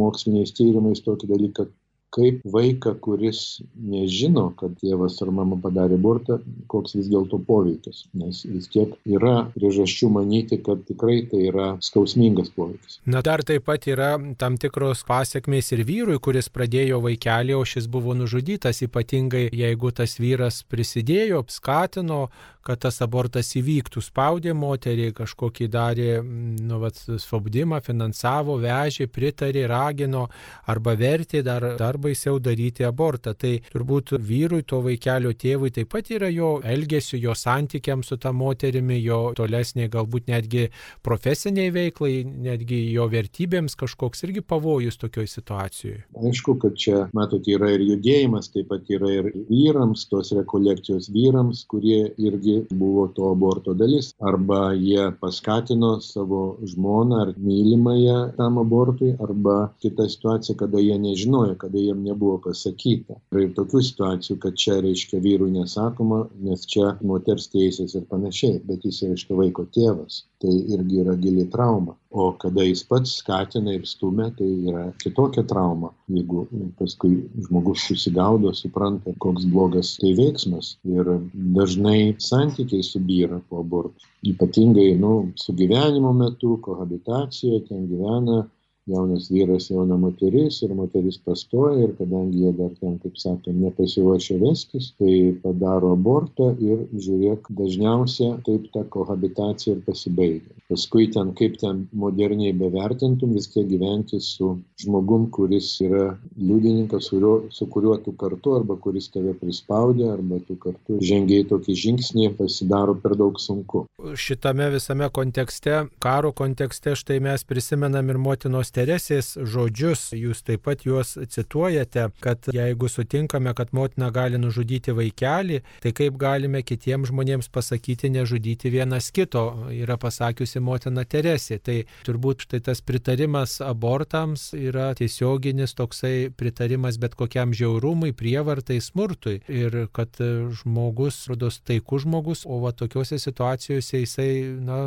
moksliniais 0.00 0.56
tyrimais 0.56 1.04
tokį 1.04 1.34
dalyką, 1.34 1.68
kaip 2.16 2.40
vaiką, 2.48 2.94
kuris 3.04 3.60
nežino, 3.76 4.48
kad 4.56 4.74
tėvas 4.80 5.18
ar 5.24 5.32
mama 5.34 5.58
padarė 5.60 5.98
abortą, 6.00 6.38
koks 6.72 6.96
vis 6.96 7.10
dėlto 7.12 7.40
poveikis. 7.44 8.06
Nes 8.16 8.42
vis 8.48 8.70
tiek 8.72 8.94
yra 9.04 9.50
priežasčių 9.56 10.08
manyti, 10.14 10.58
kad 10.64 10.84
tikrai 10.88 11.18
tai 11.30 11.44
yra 11.50 11.68
skausmingas 11.84 12.48
poveikis. 12.56 13.00
Na 13.04 13.22
dar 13.26 13.44
taip 13.46 13.66
pat 13.68 13.88
yra 13.90 14.14
tam 14.40 14.56
tikros 14.60 15.04
pasiekmės 15.08 15.72
ir 15.76 15.84
vyrui, 15.88 16.18
kuris 16.22 16.48
pradėjo 16.52 17.02
vaikelį, 17.04 17.56
o 17.58 17.64
šis 17.68 17.90
buvo 17.92 18.16
nužudytas, 18.16 18.80
ypatingai 18.86 19.46
jeigu 19.52 19.92
tas 19.92 20.16
vyras 20.22 20.62
prisidėjo, 20.70 21.44
skatino, 21.52 22.26
kad 22.66 22.82
tas 22.82 22.98
abortas 23.04 23.52
įvyktų, 23.58 24.02
spaudė 24.02 24.54
moterį, 24.56 25.10
kažkokį 25.16 25.68
darė, 25.72 26.10
nu, 26.22 26.80
vat, 26.82 26.98
spaudimą, 27.22 27.80
finansavo, 27.84 28.58
vežė, 28.62 29.06
pritarė, 29.12 29.66
ragino 29.70 30.26
arba 30.70 30.96
vertė 30.98 31.42
dar, 31.46 31.68
dar 31.78 31.98
baisiau 32.02 32.40
daryti 32.42 32.86
abortą. 32.86 33.36
Tai 33.38 33.54
turbūt 33.72 34.16
vyrui, 34.18 34.64
to 34.66 34.80
vaikelio 34.84 35.32
tėvui 35.36 35.72
taip 35.74 35.92
pat 35.94 36.10
yra 36.14 36.30
jo 36.32 36.56
elgesio, 36.64 37.18
jo 37.20 37.36
santykiams 37.36 38.10
su 38.10 38.18
ta 38.22 38.32
moterimi, 38.34 38.98
jo 39.02 39.32
tolesniai 39.36 39.90
galbūt 39.92 40.30
netgi 40.32 40.66
profesiniai 41.06 41.72
veiklai, 41.74 42.24
netgi 42.24 42.82
jo 42.94 43.06
vertybėms 43.12 43.78
kažkoks 43.78 44.26
irgi 44.26 44.42
pavojus 44.42 44.98
tokioje 45.00 45.30
situacijoje. 45.36 46.02
Aišku, 46.26 46.56
kad 46.62 46.76
čia, 46.80 47.06
matot, 47.16 47.46
yra 47.50 47.70
ir 47.74 47.84
judėjimas, 47.86 48.50
taip 48.54 48.70
pat 48.72 48.90
yra 48.92 49.12
ir 49.20 49.30
vyrams, 49.50 50.06
tos 50.10 50.32
rekolekcijos 50.36 51.10
vyrams, 51.14 51.64
kurie 51.70 52.06
irgi 52.16 52.55
buvo 52.70 53.06
to 53.16 53.30
aborto 53.32 53.74
dalis. 53.74 54.12
Arba 54.30 54.60
jie 54.74 55.08
paskatino 55.20 55.92
savo 56.04 56.42
žmoną 56.72 57.20
ar 57.24 57.32
mylimąją 57.48 58.18
tam 58.36 58.58
abortui, 58.62 59.14
arba 59.28 59.56
kita 59.82 60.08
situacija, 60.12 60.56
kada 60.62 60.82
jie 60.82 60.98
nežinojo, 61.06 61.56
kada 61.64 61.78
jiem 61.78 62.04
nebuvo 62.04 62.38
pasakyta. 62.48 63.18
Yra 63.32 63.46
ir 63.46 63.54
tokių 63.58 63.82
situacijų, 63.90 64.38
kad 64.44 64.60
čia 64.64 64.80
reiškia 64.84 65.22
vyrui 65.24 65.52
nesakoma, 65.56 66.24
nes 66.48 66.66
čia 66.72 66.94
moters 67.02 67.50
teisės 67.52 67.96
ir 67.98 68.08
panašiai, 68.10 68.60
bet 68.68 68.84
jis 68.88 69.02
yra 69.06 69.18
iš 69.20 69.26
to 69.28 69.40
vaiko 69.42 69.66
tėvas 69.76 70.24
tai 70.40 70.54
irgi 70.74 71.00
yra 71.02 71.14
gili 71.16 71.46
trauma. 71.50 71.96
O 72.10 72.32
kada 72.32 72.64
jis 72.64 72.82
pats 72.88 73.16
skatina 73.20 73.74
ir 73.76 73.84
stumia, 73.88 74.30
tai 74.38 74.48
yra 74.70 74.84
kitokia 75.02 75.44
trauma. 75.48 75.92
Jeigu 76.08 76.46
paskui 76.78 77.28
žmogus 77.46 77.86
susigaudo, 77.88 78.52
supranta, 78.54 79.14
koks 79.24 79.44
blogas 79.52 79.94
tai 80.00 80.14
veiksmas. 80.18 80.76
Ir 80.84 81.10
dažnai 81.58 82.16
santykiai 82.28 82.84
subyra 82.86 83.40
po 83.48 83.62
abortų. 83.64 84.10
Ypatingai, 84.32 84.90
nu, 85.00 85.14
su 85.36 85.54
gyvenimo 85.56 86.12
metu, 86.16 86.56
kohabitacijoje, 86.64 87.66
ten 87.68 87.88
gyvena 87.90 88.44
jaunas 88.86 89.28
vyras, 89.30 89.68
jauna 89.70 89.96
moteris 89.98 90.60
ir 90.62 90.74
moteris 90.78 91.18
pastoja 91.18 91.84
ir 91.84 91.94
kadangi 91.98 92.44
jie 92.44 92.52
dar 92.58 92.70
ten, 92.80 92.98
kaip 93.02 93.18
sakant, 93.18 93.48
nepasiruošę 93.64 94.38
vestis, 94.42 94.92
tai 95.00 95.34
padaro 95.42 95.92
abortą 95.96 96.52
ir 96.62 96.84
žiūrėk, 96.94 97.50
dažniausiai 97.58 98.36
taip 98.46 98.68
ta 98.74 98.84
kohabitacija 98.96 99.74
ir 99.74 99.82
pasibaigia. 99.86 100.54
Paskui 100.70 101.08
ten, 101.14 101.32
kaip 101.38 101.58
ten 101.62 101.84
moderniai 101.94 102.54
bevertintum, 102.58 103.34
vis 103.34 103.50
tiek 103.50 103.66
gyventi 103.70 104.20
su 104.22 104.52
žmogum, 104.82 105.28
kuris 105.34 105.72
yra 105.82 106.16
liudininkas, 106.38 107.10
su, 107.10 107.20
su 107.50 107.68
kuriuo 107.70 107.98
tu 108.02 108.14
kartu 108.18 108.54
arba 108.60 108.78
kuris 108.82 109.10
tave 109.14 109.34
prispaudė 109.38 110.10
arba 110.14 110.40
tu 110.46 110.58
kartu 110.62 111.00
žengiai 111.02 111.46
tokį 111.50 111.76
žingsnį, 111.82 112.28
pasidaro 112.38 112.94
per 113.02 113.16
daug 113.18 113.38
sunku. 113.42 113.84
Šitame 114.14 114.70
visame 114.74 115.10
kontekste, 115.10 115.86
karo 116.02 116.32
kontekste, 116.36 116.94
štai 116.98 117.18
mes 117.22 117.46
prisimenam 117.46 118.10
ir 118.10 118.18
motinos 118.22 118.74
Teresės 118.76 119.32
žodžius, 119.40 120.10
jūs 120.12 120.42
taip 120.44 120.66
pat 120.66 120.82
juos 120.84 121.14
cituojate, 121.32 122.10
kad 122.20 122.48
jeigu 122.52 122.90
sutinkame, 122.92 123.54
kad 123.56 123.72
motina 123.76 124.10
gali 124.12 124.36
nužudyti 124.40 124.92
vaikelį, 124.96 125.62
tai 125.80 125.92
kaip 125.96 126.18
galime 126.20 126.60
kitiems 126.66 127.08
žmonėms 127.08 127.48
pasakyti 127.52 128.10
nežudyti 128.12 128.72
vienas 128.74 129.08
kito, 129.16 129.44
yra 129.72 129.96
pasakiusi 130.00 130.60
motina 130.60 131.06
Teresė. 131.08 131.56
Tai 131.64 131.78
turbūt 132.04 132.44
štai 132.44 132.60
tas 132.68 132.82
pritarimas 132.84 133.58
abortams 133.64 134.50
yra 134.58 134.90
tiesioginis 134.98 135.72
toksai 135.78 136.28
pritarimas 136.36 137.00
bet 137.00 137.16
kokiam 137.16 137.56
žiaurumui, 137.56 138.12
prievartai, 138.16 138.82
smurtui. 138.84 139.38
Ir 139.48 139.86
kad 139.96 140.20
žmogus, 140.60 141.22
rodos 141.32 141.62
taikus 141.64 142.04
žmogus, 142.04 142.44
o 142.44 142.60
va 142.60 142.74
tokiuose 142.76 143.16
situacijose 143.22 144.04
jisai 144.04 144.30
na, 144.60 144.82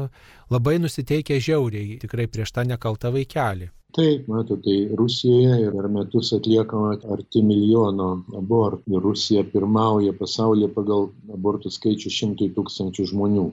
labai 0.54 0.78
nusiteikia 0.78 1.42
žiauriai, 1.42 1.98
tikrai 2.06 2.30
prieš 2.30 2.54
tą 2.54 2.70
nekaltą 2.70 3.14
vaikelį. 3.18 3.74
Taip, 3.98 4.28
matote, 4.30 4.62
tai 4.66 4.96
Rusijoje 4.98 5.70
per 5.76 5.88
metus 5.90 6.28
atliekama 6.38 6.92
arti 7.16 7.42
milijono 7.42 8.10
abortų 8.40 9.00
Rusija 9.06 9.42
pirmauja 9.54 10.14
pasaulyje 10.20 10.70
pagal 10.76 11.08
abortų 11.38 11.72
skaičių 11.78 12.12
šimtui 12.18 12.52
tūkstančių 12.58 13.08
žmonių. 13.14 13.48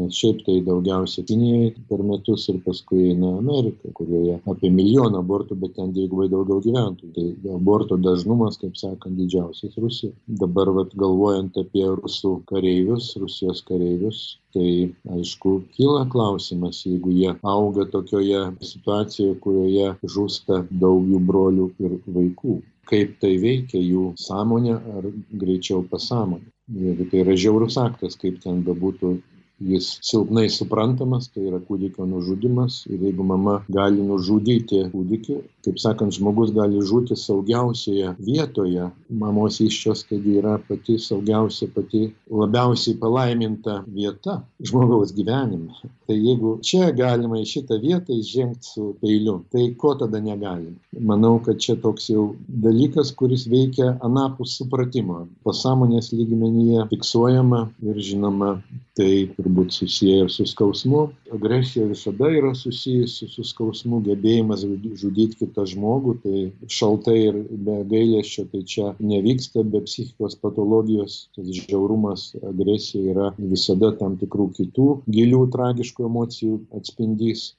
Nes 0.00 0.16
šiaip 0.16 0.38
tai 0.46 0.54
daugiausia 0.64 1.22
Kinijoje 1.28 1.72
per 1.88 2.00
metus 2.08 2.46
ir 2.48 2.60
paskui 2.64 3.10
eina 3.10 3.32
Amerika, 3.38 3.90
kurioje 3.98 4.38
apie 4.52 4.70
milijoną 4.72 5.20
abortų, 5.20 5.58
bet 5.64 5.74
ten 5.76 5.92
dvigubai 5.92 6.30
daugiau 6.32 6.62
gyventojų. 6.64 7.10
Tai 7.16 7.56
aborto 7.58 7.98
dažnumas, 8.06 8.56
kaip 8.62 8.78
sakant, 8.80 9.18
didžiausias 9.20 9.76
Rusija. 9.84 10.14
Dabar 10.44 10.72
vat, 10.78 10.96
galvojant 11.02 11.60
apie 11.60 11.84
rusų 11.90 12.38
kareivius, 12.48 13.10
Rusijos 13.20 13.60
kareivius, 13.68 14.22
tai 14.56 14.94
aišku 15.18 15.54
kyla 15.76 16.06
klausimas 16.12 16.82
jeigu 16.86 17.12
jie 17.16 17.32
auga 17.54 17.86
tokioje 17.92 18.42
situacijoje 18.72 19.38
kurioje 19.44 19.88
žūsta 20.16 20.64
daug 20.84 21.08
jų 21.08 21.20
brolių 21.30 21.68
ir 21.84 21.98
vaikų 22.16 22.58
kaip 22.90 23.14
tai 23.22 23.36
veikia 23.40 23.80
jų 23.80 24.12
sąmonę 24.20 24.74
ar 24.96 25.08
greičiau 25.44 25.84
pasąmonę 25.92 26.48
jeigu 26.84 27.08
tai 27.10 27.22
yra 27.24 27.36
žiaurus 27.44 27.78
aktas 27.80 28.18
kaip 28.20 28.40
ten 28.44 28.60
bebūtų 28.66 29.14
jis 29.62 29.98
silpnai 30.02 30.48
suprantamas, 30.50 31.28
tai 31.32 31.46
yra 31.48 31.60
kūdikio 31.62 32.06
nužudimas 32.08 32.82
ir 32.90 33.02
jeigu 33.06 33.24
mama 33.26 33.60
gali 33.72 34.02
nužudyti 34.02 34.82
kūdikį, 34.92 35.38
kaip 35.66 35.78
sakant, 35.78 36.14
žmogus 36.16 36.52
gali 36.56 36.82
žūti 36.82 37.16
saugiausioje 37.18 38.14
vietoje, 38.18 38.88
mamos 39.22 39.60
iščios 39.62 40.04
taigi 40.08 40.38
yra 40.40 40.56
pati 40.68 40.98
saugiausia, 40.98 41.70
pati 41.74 42.08
labiausiai 42.30 42.98
palaiminta 42.98 43.82
vieta 43.86 44.40
žmogaus 44.60 45.14
gyvenime. 45.14 45.70
Tai 46.08 46.16
jeigu 46.18 46.56
čia 46.66 46.90
galima 46.96 47.38
į 47.40 47.46
šitą 47.48 47.78
vietą 47.82 48.16
įžengti 48.18 48.72
su 48.74 48.88
peiliu, 49.00 49.38
tai 49.54 49.70
ko 49.78 49.94
tada 50.00 50.20
negalima? 50.20 50.74
Manau, 50.98 51.38
kad 51.44 51.62
čia 51.62 51.78
toks 51.80 52.10
jau 52.10 52.32
dalykas, 52.48 53.14
kuris 53.16 53.46
veikia 53.48 53.94
anapus 54.04 54.58
supratimo. 54.58 55.22
Pasąmonės 55.46 56.10
lygmenyje 56.12 56.88
fiksuojama 56.90 57.62
ir 57.86 58.02
žinoma, 58.10 58.56
tai 58.98 59.12
turbūt 59.36 59.51
susiję 59.68 60.28
su 60.28 60.46
skausmu. 60.46 61.08
Agresija 61.32 61.86
visada 61.86 62.28
yra 62.30 62.54
susijusi 62.54 63.28
su 63.28 63.44
skausmu, 63.44 64.00
gebėjimas 64.06 64.64
žudyti 65.00 65.38
kitą 65.42 65.64
žmogų, 65.72 66.16
tai 66.24 66.42
šaltai 66.78 67.16
ir 67.28 67.40
be 67.68 67.78
gailėščio, 67.92 68.46
tai 68.52 68.62
čia 68.74 68.92
nevyksta 69.00 69.64
be 69.64 69.80
psichikos 69.86 70.36
patologijos, 70.42 71.28
tas 71.36 71.48
žiaurumas, 71.56 72.28
agresija 72.52 73.14
yra 73.14 73.32
visada 73.38 73.92
tam 74.02 74.18
tikrų 74.20 74.50
kitų 74.58 74.88
gilių 75.08 75.46
tragiškų 75.56 76.08
emocijų 76.10 76.60
atspindys. 76.78 77.52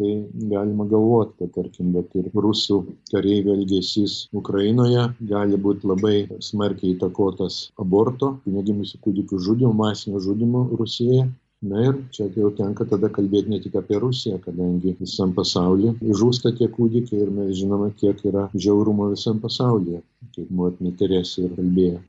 Tai 0.00 0.10
galima 0.48 0.86
galvoti, 0.88 1.34
kad 1.42 1.50
tarkim, 1.52 1.90
bet 1.92 2.14
ir 2.16 2.30
rusų 2.44 2.76
kareivių 3.10 3.52
elgesys 3.58 4.14
Ukrainoje 4.40 5.02
gali 5.32 5.58
būti 5.66 5.90
labai 5.90 6.14
smarkiai 6.46 6.94
įtakotas 6.94 7.58
aborto, 7.84 8.30
negimusių 8.48 9.00
kūdikių 9.04 9.40
žudimo, 9.46 9.74
masinio 9.82 10.22
žudimo 10.24 10.62
Rusijoje. 10.80 11.26
Na 11.70 11.82
ir 11.84 11.98
čia 12.16 12.30
jau 12.32 12.48
tenka 12.56 12.86
tada 12.88 13.10
kalbėti 13.12 13.52
ne 13.52 13.58
tik 13.60 13.76
apie 13.76 13.98
Rusiją, 14.00 14.38
kadangi 14.46 14.94
visam 15.02 15.34
pasaulyje 15.36 16.14
žūsta 16.22 16.54
tie 16.56 16.70
kūdikiai 16.78 17.20
ir 17.26 17.34
mes 17.36 17.50
žinome, 17.58 17.90
kiek 18.00 18.24
yra 18.30 18.46
žiaurumo 18.56 19.10
visam 19.10 19.44
pasaulyje, 19.44 20.00
kaip 20.38 20.56
motina 20.62 20.96
Teresė 21.02 21.44
ir 21.44 21.58
kalbėjo. 21.58 22.00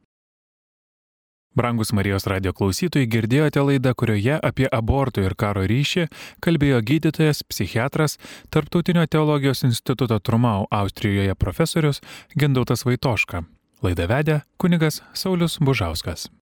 Brangus 1.53 1.91
Marijos 1.91 2.23
radio 2.31 2.53
klausytojai, 2.55 3.09
girdėjote 3.11 3.59
laidą, 3.67 3.91
kurioje 3.99 4.37
apie 4.39 4.69
abortų 4.71 5.25
ir 5.27 5.35
karo 5.35 5.65
ryšį 5.67 6.05
kalbėjo 6.39 6.79
gydytojas, 6.87 7.43
psichiatras, 7.43 8.15
Tarptautinio 8.55 9.03
teologijos 9.03 9.65
instituto 9.67 10.21
Trumau 10.23 10.63
Austrijoje 10.71 11.35
profesorius 11.35 11.99
Gendautas 12.39 12.87
Vaitoška. 12.87 13.43
Laidą 13.83 14.07
vedė 14.07 14.43
kunigas 14.61 15.01
Saulis 15.11 15.59
Bužauskas. 15.59 16.31